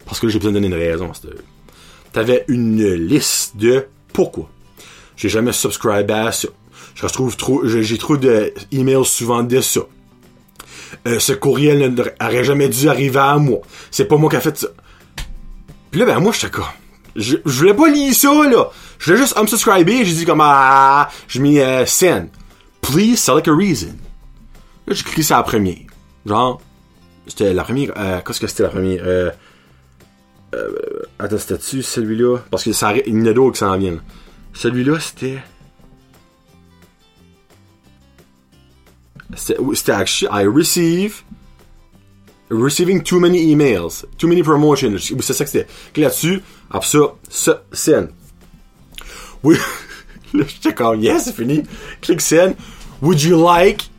Parce 0.07 0.21
que 0.21 0.29
j'ai 0.29 0.38
besoin 0.38 0.53
de 0.53 0.61
donner 0.61 0.69
une 0.69 0.75
raison 0.75 1.12
T'avais 2.12 2.45
une 2.49 2.95
liste 2.95 3.57
de 3.57 3.87
pourquoi. 4.12 4.49
J'ai 5.16 5.29
jamais 5.29 5.53
subscribé 5.53 6.14
à 6.14 6.33
ça. 6.33 6.49
Je 6.95 7.05
retrouve 7.05 7.37
trop, 7.37 7.66
j'ai 7.66 7.99
trop 7.99 8.16
de 8.16 8.55
emails 8.73 9.05
souvent 9.05 9.42
de 9.42 9.61
ça. 9.61 9.83
Euh, 11.07 11.19
ce 11.19 11.33
courriel 11.35 11.95
n'aurait 11.95 12.45
jamais 12.45 12.69
dû 12.69 12.88
arriver 12.88 13.19
à 13.19 13.37
moi. 13.37 13.59
C'est 13.90 14.07
pas 14.07 14.16
moi 14.16 14.31
qui 14.31 14.37
a 14.37 14.40
fait 14.40 14.57
ça. 14.57 14.69
Puis 15.90 16.01
là, 16.01 16.07
ben, 16.07 16.21
moi, 16.21 16.33
j'étais 16.33 16.51
comme, 16.51 16.64
je, 17.16 17.37
je 17.45 17.59
voulais 17.59 17.75
pas 17.75 17.88
lire 17.88 18.14
ça, 18.14 18.29
là. 18.29 18.71
Je 18.99 19.07
voulais 19.07 19.19
juste 19.19 19.37
unsubscriber, 19.37 20.05
j'ai 20.05 20.14
dit 20.14 20.25
comme, 20.25 20.40
ah, 20.42 21.09
j'ai 21.29 21.40
mis, 21.40 21.59
euh, 21.59 21.85
send. 21.87 22.29
Please 22.81 23.16
select 23.16 23.49
a 23.49 23.55
reason. 23.55 23.97
Là, 24.87 24.95
j'ai 24.95 25.03
cliqué 25.03 25.23
sur 25.23 25.37
la 25.37 25.42
première. 25.42 25.77
Genre, 26.25 26.61
c'était 27.27 27.53
la 27.53 27.64
première, 27.64 27.92
euh, 27.97 28.21
qu'est-ce 28.25 28.40
que 28.40 28.47
c'était 28.47 28.62
la 28.62 28.69
première, 28.69 29.03
euh, 29.05 29.31
euh, 30.57 31.03
attends, 31.19 31.38
c'était-tu 31.38 31.83
celui-là? 31.83 32.38
Parce 32.51 32.64
que 32.64 32.73
ça, 32.73 32.95
il 32.97 33.19
y 33.19 33.23
en 33.23 33.27
a 33.27 33.33
d'autres 33.33 33.53
qui 33.53 33.59
s'en 33.59 33.77
viennent. 33.77 34.01
Celui-là, 34.55 34.99
c'était, 35.01 35.38
c'était, 39.35 39.92
actually, 39.92 40.29
I 40.33 40.47
receive, 40.47 41.23
receiving 42.49 43.03
too 43.03 43.21
many 43.21 43.53
emails, 43.53 44.05
too 44.19 44.29
many 44.29 44.42
promotions. 44.42 44.97
C'est 44.99 45.33
ça 45.33 45.45
que 45.45 45.51
c'était. 45.51 45.66
Là-dessus, 45.97 46.40
après 46.71 46.88
ça. 47.29 48.09
Oui, 49.42 49.57
là, 50.35 50.45
j'étais 50.49 50.75
comme, 50.75 51.01
yes, 51.01 51.25
c'est 51.25 51.35
fini. 51.35 51.62
Clique 52.01 52.21
send. 52.21 52.55
Would 53.03 53.23
you 53.23 53.37
like 53.37 53.90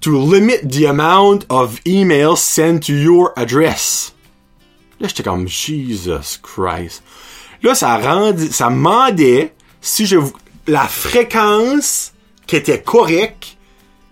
to 0.00 0.10
limit 0.18 0.68
the 0.68 0.86
amount 0.86 1.46
of 1.48 1.78
emails 1.84 2.36
sent 2.36 2.80
to 2.80 2.92
your 2.92 3.32
address? 3.36 4.12
Là, 5.00 5.08
j'étais 5.08 5.22
comme, 5.22 5.48
Jesus 5.48 6.38
Christ. 6.42 7.02
Là, 7.62 7.74
ça 7.74 7.96
rendait, 7.98 8.48
ça 8.48 8.68
demandait 8.68 9.54
si 9.80 10.06
je, 10.06 10.18
la 10.66 10.86
fréquence 10.86 12.12
qui 12.46 12.56
était 12.56 12.82
correcte 12.82 13.56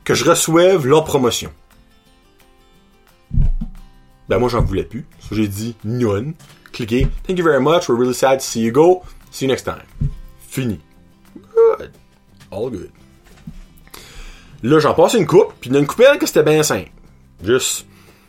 que 0.04 0.14
je 0.14 0.24
reçoive 0.24 0.86
leur 0.86 1.04
promotion. 1.04 1.52
Ben, 4.28 4.38
moi, 4.38 4.48
j'en 4.48 4.62
voulais 4.62 4.84
plus. 4.84 5.06
J'ai 5.30 5.48
dit 5.48 5.76
none. 5.84 6.34
Cliquez. 6.72 7.08
Thank 7.26 7.38
you 7.38 7.44
very 7.44 7.60
much. 7.60 7.88
We're 7.88 7.98
really 7.98 8.14
sad 8.14 8.40
to 8.40 8.44
see 8.44 8.62
you 8.62 8.72
go. 8.72 9.02
See 9.30 9.46
you 9.46 9.50
next 9.50 9.64
time. 9.64 9.82
Fini. 10.48 10.80
Good. 11.36 11.92
All 12.50 12.70
good. 12.70 12.90
Là, 14.62 14.78
j'en 14.80 14.94
passe 14.94 15.14
une 15.14 15.26
coupe, 15.26 15.52
puis 15.60 15.70
une 15.70 15.86
coupelle 15.86 16.18
que 16.18 16.26
c'était 16.26 16.42
bien 16.42 16.62
simple. 16.62 16.90
Juste, 17.42 17.86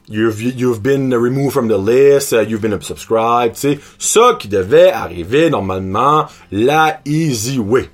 you've, 0.09 0.41
you've 0.41 0.81
been 0.81 1.13
removed 1.13 1.53
from 1.53 1.67
the 1.67 1.77
list, 1.77 2.33
uh, 2.33 2.41
you've 2.41 2.61
been 2.61 2.73
unsubscribed, 2.73 3.53
tu 3.53 3.59
sais. 3.59 3.79
Ça 3.97 4.35
qui 4.39 4.47
devait 4.47 4.91
arriver 4.91 5.49
normalement, 5.49 6.27
la 6.51 7.01
easy 7.05 7.59
way. 7.59 7.89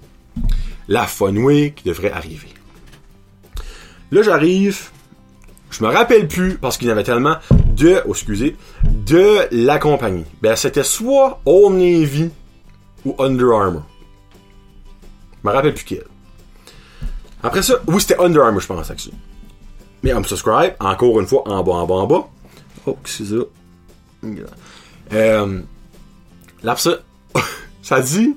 La 0.87 1.05
fun 1.05 1.35
way 1.35 1.73
qui 1.75 1.87
devrait 1.87 2.11
arriver. 2.11 2.49
Là, 4.11 4.21
j'arrive, 4.21 4.89
je 5.71 5.83
me 5.83 5.89
rappelle 5.89 6.27
plus, 6.27 6.57
parce 6.57 6.77
qu'il 6.77 6.87
y 6.87 6.91
en 6.91 6.93
avait 6.93 7.03
tellement 7.03 7.37
de, 7.51 8.01
oh, 8.05 8.11
excusez, 8.11 8.55
de 8.83 9.47
la 9.51 9.79
compagnie. 9.79 10.25
Ben, 10.41 10.55
c'était 10.55 10.83
soit 10.83 11.41
Old 11.45 11.75
Navy 11.75 12.29
ou 13.03 13.15
Under 13.19 13.51
Armour. 13.53 13.83
Je 15.43 15.49
me 15.49 15.53
rappelle 15.53 15.73
plus 15.73 15.85
quel. 15.85 16.03
Après 17.43 17.61
ça, 17.61 17.75
oui, 17.87 17.99
c'était 17.99 18.19
Under 18.19 18.43
Armour, 18.43 18.61
je 18.61 18.67
pense, 18.67 18.89
actually. 18.89 19.17
Mais 20.05 20.13
unsubscribe, 20.13 20.75
encore 20.79 21.19
une 21.19 21.25
fois, 21.25 21.41
en 21.47 21.63
bas, 21.63 21.71
en 21.71 21.87
bas, 21.87 21.95
en 21.95 22.05
bas. 22.05 22.29
Oh, 22.85 22.95
c'est 23.05 23.25
ça. 23.25 23.37
Euh, 25.13 25.61
ça, 26.63 26.99
ça 27.81 28.01
dit, 28.01 28.35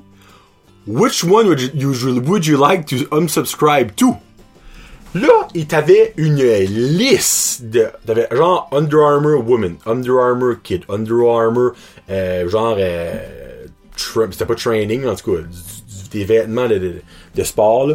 Which 0.86 1.22
one 1.24 1.46
would 1.46 1.60
you, 1.74 1.92
would 2.24 2.46
you 2.46 2.56
like 2.56 2.86
to 2.86 3.06
unsubscribe 3.14 3.94
to? 3.96 4.16
Là, 5.14 5.48
il 5.54 5.66
t'avait 5.66 6.14
une 6.16 6.38
liste 6.38 7.64
de, 7.64 7.88
t'avais 8.06 8.28
genre 8.32 8.70
Under 8.72 9.02
Armour 9.02 9.46
Woman, 9.46 9.76
Under 9.84 10.20
Armour 10.20 10.62
Kid, 10.62 10.84
Under 10.88 11.20
Armour, 11.28 11.72
euh, 12.08 12.48
genre, 12.48 12.76
euh, 12.78 13.66
c'était 13.94 14.46
pas 14.46 14.54
training, 14.54 15.06
en 15.06 15.14
tout 15.14 15.32
cas, 15.32 15.42
du, 15.42 15.48
du, 15.48 16.08
des 16.12 16.24
vêtements 16.24 16.66
de, 16.66 16.78
de, 16.78 16.94
de 17.34 17.42
sport. 17.42 17.90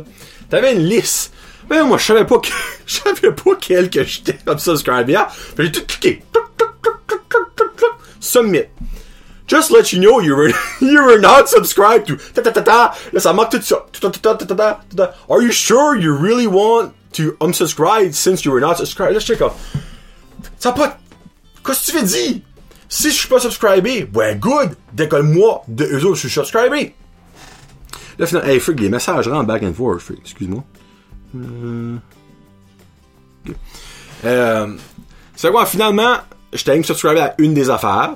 T'avais 0.48 0.76
une 0.76 0.86
liste. 0.86 1.34
Mais 1.74 1.84
moi, 1.84 1.98
je 1.98 2.06
savais 2.06 2.26
pas 2.26 2.38
que, 2.38 2.50
je 2.86 2.94
savais 2.94 3.32
pas 3.32 3.56
quel 3.60 3.90
que 3.90 4.04
j'étais 4.04 4.38
comme 4.46 4.60
subscribe 4.60 5.10
à. 5.16 5.30
J'ai 5.58 5.72
tout 5.72 5.82
cliqué. 5.88 6.24
Submit. 8.20 8.66
Just 9.48 9.72
let 9.72 9.92
you 9.92 10.00
know 10.00 10.22
you 10.22 10.36
were, 10.36 10.50
you 10.82 11.04
were 11.04 11.20
not 11.20 11.50
subscribed 11.50 12.06
to. 12.08 12.18
Ta, 12.36 12.44
ta, 12.44 12.52
ta, 12.52 12.62
ta. 12.62 12.94
Là, 13.12 13.20
ça 13.20 13.34
marque 13.34 13.54
tout 13.54 13.62
ça. 13.64 13.88
Are 15.30 15.42
you 15.42 15.52
sure 15.52 15.96
you 15.96 16.16
really 16.16 16.46
want 16.46 16.92
to 17.14 17.36
unsubscribe 17.42 18.14
since 18.14 18.46
you 18.46 18.52
were 18.52 18.62
not 18.62 18.76
subscribed? 18.78 19.16
Là, 19.16 19.20
je 19.20 19.26
sais 19.26 19.38
comme, 19.38 19.54
ça 20.60 20.74
pas, 20.74 21.00
qu'est-ce 21.66 21.88
que 21.88 21.92
tu 21.92 21.98
veux 21.98 22.08
dire? 22.08 22.42
Si 22.88 23.10
je 23.10 23.16
suis 23.16 23.28
pas 23.28 23.40
subscribé, 23.40 24.04
ben 24.04 24.38
good, 24.38 24.76
décolle-moi 24.94 25.64
de 25.68 25.86
eux 25.86 26.06
autres, 26.06 26.16
je 26.16 26.28
suis 26.28 26.30
subscribé. 26.30 26.94
Là, 28.20 28.28
finalement, 28.28 28.50
hey, 28.50 28.60
freak, 28.60 28.80
les 28.80 28.90
messages 28.90 29.28
rentrent 29.28 29.48
back 29.48 29.64
and 29.64 29.74
forth, 29.74 30.02
freak, 30.02 30.20
excuse-moi. 30.22 30.64
Euh... 34.26 34.78
C'est 35.36 35.52
quoi, 35.52 35.66
finalement, 35.66 36.18
j'étais 36.54 36.82
subscribé 36.84 37.20
à 37.20 37.36
une 37.38 37.54
des 37.54 37.70
affaires. 37.70 38.16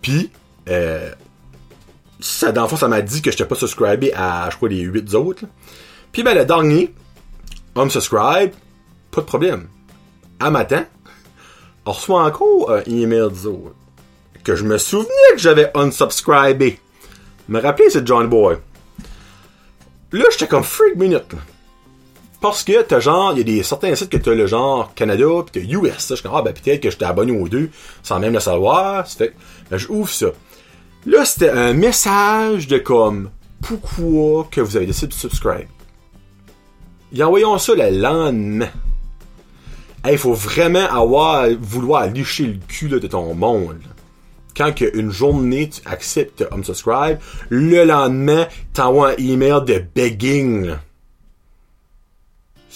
Puis, 0.00 0.30
euh, 0.68 1.10
ça, 2.20 2.52
dans 2.52 2.62
le 2.62 2.68
fond, 2.68 2.76
ça 2.76 2.88
m'a 2.88 3.02
dit 3.02 3.22
que 3.22 3.30
j'étais 3.30 3.44
pas 3.44 3.54
subscribé 3.54 4.12
à, 4.14 4.48
je 4.50 4.56
crois, 4.56 4.68
les 4.68 4.80
8 4.80 5.14
autres. 5.14 5.44
Puis, 6.12 6.22
ben, 6.22 6.34
le 6.34 6.44
dernier, 6.44 6.94
unsubscribe, 7.74 8.52
pas 9.10 9.20
de 9.20 9.26
problème. 9.26 9.68
À 10.40 10.50
matin, 10.50 10.84
on 11.84 11.92
reçoit 11.92 12.24
encore 12.24 12.70
un 12.70 12.82
email 12.86 13.22
autres. 13.46 13.74
Que 14.44 14.54
je 14.54 14.64
me 14.64 14.78
souvenais 14.78 15.32
que 15.32 15.38
j'avais 15.38 15.72
unsubscribé. 15.74 16.78
Me 17.48 17.60
rappeler, 17.60 17.90
c'est 17.90 18.06
John 18.06 18.28
Boy? 18.28 18.58
Là, 20.12 20.24
j'étais 20.30 20.46
comme 20.46 20.62
freak 20.62 20.96
minute. 20.96 21.34
Parce 22.46 22.62
que 22.62 22.80
t'as 22.82 23.00
genre, 23.00 23.32
il 23.32 23.38
y 23.38 23.40
a 23.40 23.44
des 23.44 23.62
certains 23.64 23.92
sites 23.96 24.08
que 24.08 24.16
t'as 24.16 24.32
le 24.32 24.46
genre 24.46 24.94
Canada 24.94 25.26
pis 25.44 25.60
t'as 25.60 25.76
US. 25.76 26.06
Je 26.08 26.14
suis 26.14 26.22
comme, 26.22 26.32
ah 26.32 26.42
ben 26.42 26.54
peut-être 26.54 26.80
que 26.80 26.90
j'étais 26.90 27.04
abonné 27.04 27.32
aux 27.32 27.48
deux 27.48 27.70
sans 28.04 28.20
même 28.20 28.34
le 28.34 28.38
savoir. 28.38 29.08
Fait 29.08 29.34
ben, 29.68 29.76
je 29.76 29.88
ouvre 29.88 30.08
ça. 30.08 30.26
Là, 31.06 31.24
c'était 31.24 31.50
un 31.50 31.72
message 31.72 32.68
de 32.68 32.78
comme 32.78 33.30
pourquoi 33.60 34.46
que 34.48 34.60
vous 34.60 34.76
avez 34.76 34.86
décidé 34.86 35.08
de 35.08 35.12
subscribe? 35.14 35.66
Et 37.12 37.20
envoyons 37.24 37.58
ça 37.58 37.74
le 37.74 37.90
lendemain. 37.90 38.70
Il 40.08 40.18
faut 40.18 40.34
vraiment 40.34 40.86
avoir 40.88 41.48
vouloir 41.60 42.06
licher 42.06 42.46
le 42.46 42.58
cul 42.68 42.88
de 42.88 42.98
ton 43.00 43.34
monde. 43.34 43.82
Quand 44.56 44.72
une 44.80 45.10
journée 45.10 45.68
tu 45.68 45.80
acceptes 45.84 46.46
unsubscribe, 46.52 47.18
le 47.48 47.84
lendemain, 47.84 48.46
t'envoies 48.72 49.10
un 49.10 49.16
email 49.16 49.64
de 49.66 49.84
begging. 49.96 50.76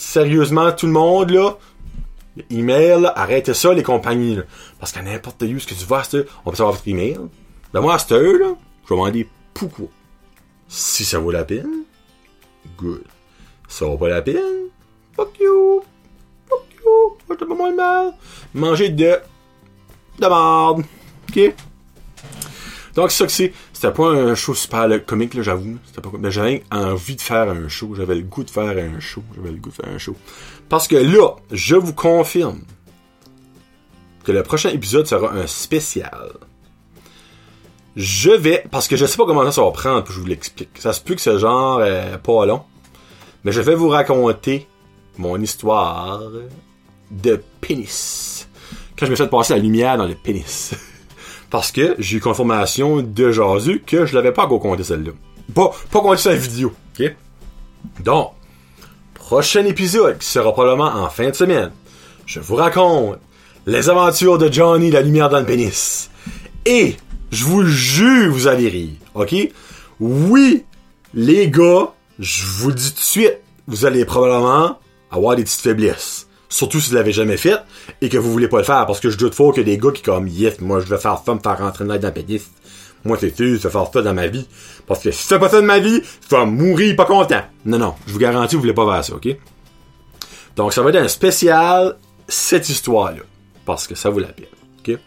Sérieusement, 0.01 0.73
tout 0.73 0.87
le 0.87 0.93
monde, 0.93 1.31
là, 1.31 1.59
email, 2.51 3.11
arrêtez 3.15 3.55
ça, 3.55 3.75
les 3.75 3.83
compagnies, 3.83 4.37
là. 4.37 4.43
Parce 4.79 4.93
qu'à 4.93 5.03
n'importe 5.03 5.43
où, 5.43 5.59
ce 5.59 5.67
que 5.67 5.75
tu 5.75 5.85
vois, 5.85 6.03
on 6.45 6.51
peut 6.51 6.57
savoir 6.57 6.75
votre 6.75 6.89
email. 6.89 7.19
Ben, 7.73 7.81
moi, 7.81 7.95
à 7.95 7.99
cette 7.99 8.13
là, 8.13 8.19
je 8.19 8.25
vais 8.25 8.57
demander 8.91 9.29
pourquoi. 9.53 9.87
Si 10.69 11.05
ça 11.05 11.19
vaut 11.19 11.31
la 11.31 11.45
peine, 11.45 11.85
good. 12.79 13.05
Ça 13.69 13.85
vaut 13.85 13.99
pas 13.99 14.09
la 14.09 14.23
peine, 14.23 14.69
fuck 15.15 15.39
you. 15.39 15.83
Fuck 16.49 16.65
you. 16.83 17.37
Pas 17.37 17.55
moins 17.55 17.75
mal. 17.75 18.15
Manger 18.55 18.89
de, 18.89 19.19
de 20.19 20.27
merde. 20.27 20.85
Ok? 21.29 21.55
Donc, 22.95 23.11
c'est 23.11 23.19
ça 23.19 23.27
que 23.27 23.33
c'est. 23.33 23.53
C'était 23.81 23.95
pas 23.95 24.09
un 24.11 24.35
show 24.35 24.53
super 24.53 25.07
comique, 25.07 25.33
là, 25.33 25.41
j'avoue. 25.41 25.79
Mais 26.19 26.31
j'avais 26.31 26.63
envie 26.71 27.17
de 27.17 27.21
faire 27.23 27.49
un 27.49 27.67
show. 27.67 27.95
J'avais 27.97 28.15
le 28.15 28.21
goût 28.21 28.45
de 28.45 28.51
faire 28.51 28.77
un 28.77 29.01
show. 29.01 29.23
J'avais 29.35 29.53
le 29.53 29.57
goût 29.57 29.71
de 29.71 29.75
faire 29.75 29.89
un 29.89 29.97
show. 29.97 30.15
Parce 30.69 30.87
que 30.87 30.97
là, 30.97 31.37
je 31.51 31.77
vous 31.77 31.95
confirme 31.95 32.61
que 34.23 34.33
le 34.33 34.43
prochain 34.43 34.69
épisode 34.69 35.07
sera 35.07 35.33
un 35.33 35.47
spécial. 35.47 36.33
Je 37.97 38.33
vais, 38.33 38.67
parce 38.71 38.87
que 38.87 38.97
je 38.97 39.07
sais 39.07 39.17
pas 39.17 39.25
comment 39.25 39.51
ça 39.51 39.63
va 39.63 39.71
prendre, 39.71 40.13
je 40.13 40.21
vous 40.21 40.27
l'explique. 40.27 40.79
Ça 40.79 40.93
se 40.93 41.01
peut 41.01 41.15
que 41.15 41.23
ce 41.23 41.39
genre 41.39 41.79
euh, 41.81 42.19
pas 42.19 42.45
long. 42.45 42.61
Mais 43.45 43.53
je 43.53 43.63
vais 43.63 43.77
vous 43.77 43.89
raconter 43.89 44.69
mon 45.17 45.41
histoire 45.41 46.21
de 47.11 47.43
pénis. 47.63 48.47
Quand 48.99 49.07
je 49.07 49.11
me 49.11 49.17
suis 49.17 49.27
passer 49.27 49.55
la 49.55 49.59
lumière 49.59 49.97
dans 49.97 50.07
le 50.07 50.17
pénis. 50.17 50.75
Parce 51.51 51.73
que 51.73 51.97
j'ai 51.99 52.19
eu 52.19 52.21
confirmation 52.21 53.03
de 53.03 53.33
Jazu 53.33 53.83
que 53.85 54.07
je 54.07 54.15
l'avais 54.15 54.33
pas 54.33 54.45
encore 54.45 54.61
compté 54.61 54.85
celle-là. 54.85 55.13
Pas, 55.53 55.73
pas 55.91 56.01
compté 56.01 56.29
la 56.29 56.37
vidéo. 56.37 56.73
OK? 56.99 57.15
Donc, 58.05 58.33
prochain 59.15 59.65
épisode 59.65 60.19
qui 60.19 60.27
sera 60.27 60.53
probablement 60.53 60.87
en 60.87 61.09
fin 61.09 61.29
de 61.31 61.35
semaine. 61.35 61.73
Je 62.27 62.39
vous 62.39 62.55
raconte 62.55 63.19
les 63.67 63.91
aventures 63.91 64.39
de 64.39 64.51
Johnny 64.51 64.91
la 64.91 65.03
lumière 65.03 65.29
dans 65.29 65.41
le 65.41 65.47
pénis. 65.47 66.11
Et 66.67 66.97
je 67.33 67.45
vous 67.45 67.65
jure, 67.65 68.33
vous 68.33 68.47
allez 68.47 68.69
rire. 68.69 68.97
OK? 69.15 69.35
Oui, 69.99 70.65
les 71.15 71.51
gars, 71.51 71.93
je 72.19 72.45
vous 72.45 72.69
le 72.69 72.75
dis 72.75 72.91
tout 72.93 73.01
de 73.01 73.05
suite, 73.05 73.39
vous 73.67 73.85
allez 73.85 74.05
probablement 74.05 74.79
avoir 75.11 75.37
des 75.37 75.43
petites 75.43 75.61
faiblesses. 75.61 76.29
Surtout 76.51 76.81
si 76.81 76.91
vous 76.91 76.97
l'avez 76.97 77.13
jamais 77.13 77.37
fait 77.37 77.61
et 78.03 78.09
que 78.09 78.19
vous 78.19 78.31
voulez 78.31 78.49
pas 78.49 78.59
le 78.59 78.65
faire. 78.65 78.85
Parce 78.85 79.01
que 79.01 79.09
je 79.09 79.17
doute 79.17 79.35
fort 79.35 79.55
que 79.55 79.61
des 79.61 79.79
gars 79.79 79.93
qui 79.93 80.03
comme 80.03 80.29
yes, 80.29 80.61
moi 80.61 80.81
je 80.81 80.87
vais 80.87 80.99
faire 80.99 81.23
ça, 81.25 81.35
me 81.35 81.41
faire 81.41 81.59
rentrer 81.59 81.85
dans 81.85 82.13
pénis. 82.13 82.51
Moi 83.05 83.17
c'est 83.19 83.35
sûr, 83.35 83.57
je 83.57 83.63
vais 83.63 83.71
faire 83.71 83.91
ça 83.91 84.03
dans 84.03 84.15
ma 84.15 84.27
vie. 84.27 84.47
Parce 84.87 85.01
que 85.01 85.13
si 85.13 85.27
fais 85.27 85.39
pas 85.39 85.49
ça 85.49 85.61
de 85.61 85.67
ma 85.67 85.79
vie, 85.79 86.03
je 86.29 86.37
vais 86.37 86.45
mourir 86.47 86.97
pas 86.97 87.07
content. 87.07 87.43
Non, 87.65 87.79
non, 87.79 87.95
je 88.07 88.13
vous 88.13 88.19
garantis, 88.19 88.57
vous 88.57 88.63
voulez 88.63 88.75
pas 88.75 88.93
faire 88.93 89.05
ça, 89.05 89.15
ok? 89.15 89.29
Donc 90.57 90.73
ça 90.73 90.83
va 90.83 90.91
être 90.91 90.97
un 90.97 91.09
spécial 91.09 91.97
cette 92.27 92.69
histoire-là. 92.69 93.23
Parce 93.65 93.87
que 93.87 93.95
ça 93.95 94.11
vaut 94.11 94.19
la 94.19 94.29
peine. 94.29 94.47
OK? 94.81 94.99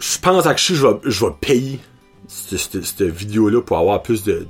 Je 0.00 0.18
pense 0.18 0.44
que 0.44 0.74
je 0.74 0.86
vais, 0.86 0.94
je 1.04 1.24
vais 1.24 1.32
payer 1.40 1.80
cette, 2.26 2.82
cette 2.82 3.02
vidéo-là 3.02 3.60
pour 3.60 3.78
avoir 3.78 4.02
plus 4.02 4.22
de, 4.24 4.46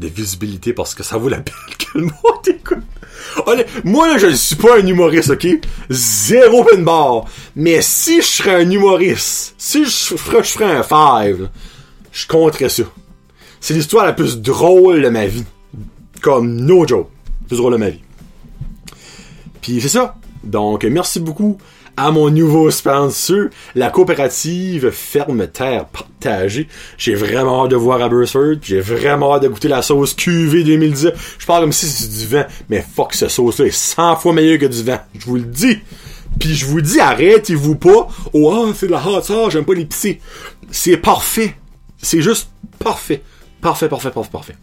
de 0.00 0.08
visibilité 0.08 0.72
parce 0.72 0.94
que 0.94 1.02
ça 1.02 1.18
vaut 1.18 1.28
la 1.28 1.40
peine 1.40 1.54
que 1.78 1.98
le 1.98 2.04
monde 2.04 2.46
écoute. 2.46 2.78
Moi, 3.84 4.18
je 4.18 4.26
ne 4.26 4.34
suis 4.34 4.56
pas 4.56 4.78
un 4.78 4.86
humoriste, 4.86 5.30
ok? 5.30 5.46
Zéro 5.90 6.62
open 6.62 6.84
bar. 6.84 7.26
Mais 7.54 7.82
si 7.82 8.20
je 8.20 8.26
serais 8.26 8.64
un 8.64 8.70
humoriste, 8.70 9.54
si 9.58 9.84
je 9.84 10.16
ferais, 10.16 10.42
je 10.42 10.50
ferais 10.50 10.76
un 10.76 10.82
five, 10.82 11.50
je 12.12 12.26
compterais 12.26 12.70
ça. 12.70 12.84
C'est 13.60 13.74
l'histoire 13.74 14.06
la 14.06 14.14
plus 14.14 14.38
drôle 14.40 15.02
de 15.02 15.08
ma 15.10 15.26
vie. 15.26 15.44
Comme 16.22 16.56
no 16.56 16.86
joke. 16.86 17.10
Plus 17.46 17.58
drôle 17.58 17.72
de 17.74 17.78
ma 17.78 17.90
vie. 17.90 18.00
Puis 19.60 19.80
c'est 19.80 19.88
ça. 19.88 20.16
Donc, 20.42 20.84
merci 20.84 21.20
beaucoup 21.20 21.58
à 21.96 22.10
mon 22.10 22.30
nouveau 22.30 22.70
sponsor, 22.70 23.48
la 23.74 23.90
coopérative 23.90 24.90
Ferme 24.90 25.46
Terre 25.48 25.86
Partagée. 25.86 26.68
J'ai 26.96 27.14
vraiment 27.14 27.64
hâte 27.64 27.70
de 27.70 27.76
voir 27.76 28.02
Aberford. 28.02 28.56
J'ai 28.62 28.80
vraiment 28.80 29.34
hâte 29.34 29.42
de 29.42 29.48
goûter 29.48 29.68
la 29.68 29.82
sauce 29.82 30.14
QV 30.14 30.64
2010. 30.64 31.12
Je 31.38 31.46
parle 31.46 31.62
comme 31.62 31.72
si 31.72 31.86
c'était 31.86 32.16
du 32.16 32.26
vin, 32.26 32.46
mais 32.68 32.84
fuck, 32.94 33.14
ce 33.14 33.28
sauce-là 33.28 33.66
est 33.66 33.70
100 33.70 34.16
fois 34.16 34.32
meilleur 34.32 34.58
que 34.58 34.66
du 34.66 34.82
vin. 34.82 35.00
Je 35.18 35.26
vous 35.26 35.36
le 35.36 35.42
dis. 35.42 35.78
Puis 36.38 36.54
je 36.54 36.66
vous 36.66 36.80
dis, 36.80 37.00
arrêtez-vous 37.00 37.76
pas. 37.76 38.08
Oh, 38.32 38.52
ah, 38.52 38.72
c'est 38.74 38.86
de 38.86 38.92
la 38.92 39.06
hot 39.06 39.22
sauce, 39.22 39.52
j'aime 39.52 39.64
pas 39.64 39.74
l'épicé. 39.74 40.20
C'est 40.70 40.96
parfait. 40.96 41.56
C'est 41.98 42.22
juste 42.22 42.50
parfait. 42.78 43.22
Parfait, 43.60 43.88
parfait, 43.88 44.10
parfait, 44.10 44.30
parfait. 44.30 44.56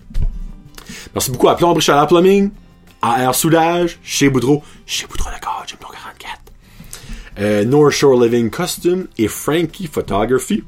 Merci 1.13 1.31
beaucoup 1.31 1.49
à 1.49 1.55
Plomberie 1.55 1.81
Chaleur 1.81 2.07
Plumbing, 2.07 2.49
à 3.01 3.21
Air 3.21 3.35
Soudage, 3.35 3.99
chez 4.03 4.29
Boudreau, 4.29 4.63
chez 4.85 5.05
Boudreau 5.05 5.29
44. 5.29 5.56
Euh, 7.39 7.63
North 7.65 7.91
Shore 7.91 8.19
Living 8.21 8.49
Custom 8.49 9.07
et 9.17 9.27
Frankie 9.27 9.87
Photography. 9.87 10.63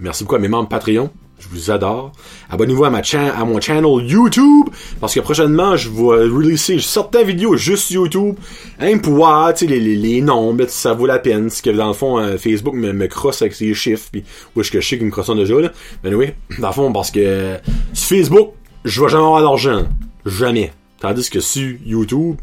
Merci 0.00 0.24
beaucoup 0.24 0.36
à 0.36 0.38
mes 0.38 0.48
membres 0.48 0.68
Patreon. 0.68 1.10
Je 1.40 1.48
vous 1.48 1.72
adore. 1.72 2.12
Abonnez-vous 2.50 2.84
à, 2.84 2.90
ma 2.90 3.02
cha- 3.02 3.36
à 3.36 3.44
mon 3.44 3.60
channel 3.60 3.84
YouTube 4.06 4.66
parce 5.00 5.12
que 5.12 5.18
prochainement, 5.18 5.74
je 5.76 5.88
vais 5.90 6.28
releaser 6.32 6.78
certaines 6.78 7.26
vidéos 7.26 7.56
juste 7.56 7.90
YouTube. 7.90 8.36
Hein, 8.78 8.98
pour 8.98 9.14
voir 9.14 9.52
les, 9.60 9.66
les, 9.80 9.96
les 9.96 10.20
nombres, 10.22 10.66
ça 10.68 10.92
vaut 10.94 11.06
la 11.06 11.18
peine. 11.18 11.50
Ce 11.50 11.60
que 11.60 11.70
dans 11.70 11.88
le 11.88 11.94
fond, 11.94 12.16
euh, 12.20 12.36
Facebook 12.38 12.74
me, 12.74 12.92
me 12.92 13.08
crosse 13.08 13.42
avec 13.42 13.54
ses 13.54 13.74
chiffres. 13.74 14.08
Puis, 14.12 14.22
est-ce 14.56 14.70
que 14.70 14.80
je 14.80 14.88
sais 14.88 14.98
qu'il 14.98 15.06
me 15.06 15.10
crosse 15.10 15.34
déjà, 15.34 15.60
là. 15.60 15.72
Mais 16.04 16.14
oui, 16.14 16.28
dans 16.60 16.68
le 16.68 16.74
fond, 16.74 16.92
parce 16.92 17.10
que 17.10 17.18
euh, 17.20 17.58
sur 17.92 18.16
Facebook, 18.18 18.50
je 18.84 19.02
vais 19.02 19.08
jamais 19.08 19.24
avoir 19.24 19.42
d'argent. 19.42 19.82
Jamais. 20.24 20.72
Tandis 21.00 21.28
que 21.28 21.40
sur 21.40 21.74
YouTube, 21.84 22.36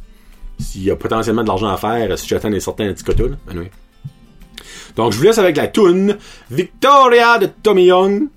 s'il 0.60 0.84
y 0.84 0.92
a 0.92 0.96
potentiellement 0.96 1.44
de 1.44 1.48
l'argent 1.48 1.70
à 1.70 1.78
faire, 1.78 2.18
si 2.18 2.28
certains 2.28 2.52
petits 2.52 3.04
quotas, 3.04 3.24
là. 3.24 3.36
Ben 3.48 3.60
oui. 3.60 3.68
Donc, 4.96 5.14
je 5.14 5.18
vous 5.18 5.24
laisse 5.24 5.38
avec 5.38 5.56
la 5.58 5.68
toune 5.68 6.18
Victoria 6.52 7.38
de 7.38 7.48
Tommy 7.64 7.86
Young. 7.86 8.28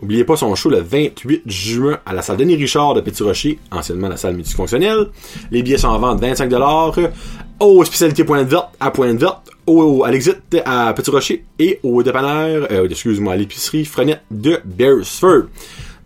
N'oubliez 0.00 0.24
pas 0.24 0.36
son 0.36 0.54
show 0.54 0.70
le 0.70 0.80
28 0.80 1.42
juin 1.46 1.98
à 2.06 2.14
la 2.14 2.22
salle 2.22 2.38
Denis 2.38 2.56
Richard 2.56 2.94
de 2.94 3.00
Petit 3.02 3.22
Rocher, 3.22 3.58
anciennement 3.70 4.08
la 4.08 4.16
salle 4.16 4.34
multifonctionnelle. 4.34 5.08
Les 5.50 5.62
billets 5.62 5.78
sont 5.78 5.88
en 5.88 5.98
vente 5.98 6.22
25$ 6.22 7.10
au 7.60 7.84
spécialité 7.84 8.24
Pointe 8.24 8.48
Verte 8.48 8.70
à 8.80 8.90
Pointe 8.90 9.18
Verte, 9.18 9.50
au, 9.66 10.04
à 10.04 10.10
l'exit 10.10 10.36
à 10.64 10.92
Petit 10.94 11.10
Rocher 11.10 11.44
et 11.58 11.80
au 11.82 12.02
dépanneur, 12.02 12.66
euh, 12.70 12.88
excuse-moi, 12.88 13.34
à 13.34 13.36
l'épicerie 13.36 13.84
Frenette 13.84 14.22
de 14.30 14.58
Beresford. 14.64 15.44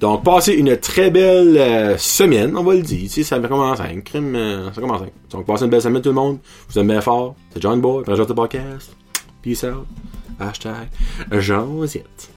Donc, 0.00 0.24
passez 0.24 0.52
une 0.52 0.76
très 0.76 1.10
belle 1.10 1.56
euh, 1.56 1.96
semaine, 1.98 2.56
on 2.56 2.62
va 2.62 2.74
le 2.74 2.82
dire. 2.82 3.02
Tu 3.02 3.08
sais, 3.08 3.22
ça 3.22 3.38
commence 3.38 3.80
à 3.80 3.84
un 3.84 4.00
crime, 4.00 4.34
euh, 4.34 4.72
ça 4.72 4.80
commence 4.80 5.02
à 5.02 5.06
Donc, 5.30 5.46
passez 5.46 5.64
une 5.64 5.70
belle 5.70 5.82
semaine 5.82 6.02
tout 6.02 6.10
le 6.10 6.14
monde. 6.14 6.38
Vous 6.68 6.78
aime 6.78 6.88
bien 6.88 7.00
fort. 7.00 7.34
C'est 7.52 7.62
John 7.62 7.80
Boy, 7.80 8.02
présentateur 8.02 8.26
de 8.26 8.40
podcast. 8.40 8.96
Peace 9.42 9.64
out. 9.64 9.86
Hashtag 10.38 10.88
Josette. 11.32 12.30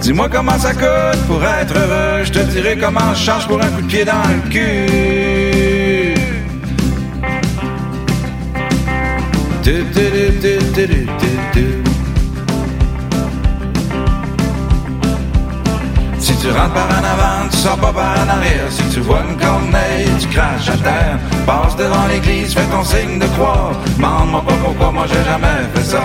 Dis-moi 0.00 0.28
comment 0.28 0.58
ça 0.58 0.72
coûte 0.72 1.26
pour 1.28 1.44
être 1.44 1.76
heureux. 1.76 2.24
Je 2.24 2.32
te 2.32 2.38
dirai 2.50 2.76
comment 2.76 3.14
je 3.14 3.22
change 3.22 3.46
pour 3.46 3.62
un 3.62 3.70
coup 3.70 3.82
de 3.82 3.86
pied 3.86 4.04
dans 4.04 4.22
le 4.22 4.50
cul. 4.50 5.39
Si 16.18 16.36
tu 16.36 16.50
rentres 16.50 16.72
par 16.72 16.88
en 16.88 17.04
avant, 17.04 17.48
tu 17.50 17.56
sors 17.58 17.76
pas 17.76 17.92
par 17.92 18.12
en 18.12 18.28
arrière. 18.28 18.70
Si 18.70 18.82
tu 18.94 19.00
vois 19.00 19.20
une 19.28 19.36
corneille, 19.36 20.08
tu 20.18 20.28
craches 20.28 20.70
à 20.70 20.76
terre. 20.78 21.18
Passe 21.44 21.76
devant 21.76 22.06
l'église, 22.08 22.54
fais 22.54 22.64
ton 22.64 22.82
signe 22.84 23.18
de 23.18 23.26
croix. 23.26 23.72
Demande-moi 23.96 24.42
pas 24.46 24.54
pourquoi, 24.64 24.92
moi 24.92 25.04
j'ai 25.06 25.24
jamais 25.24 25.68
fait 25.74 25.84
ça. 25.84 26.04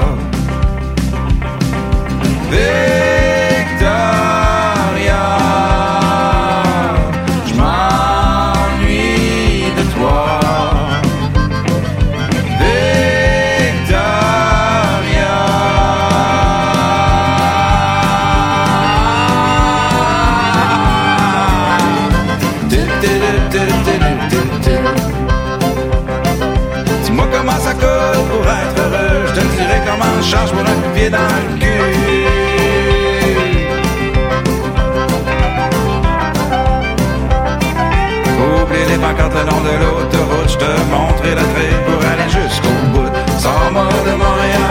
Sors-moi 44.05 44.27
de 44.59 44.64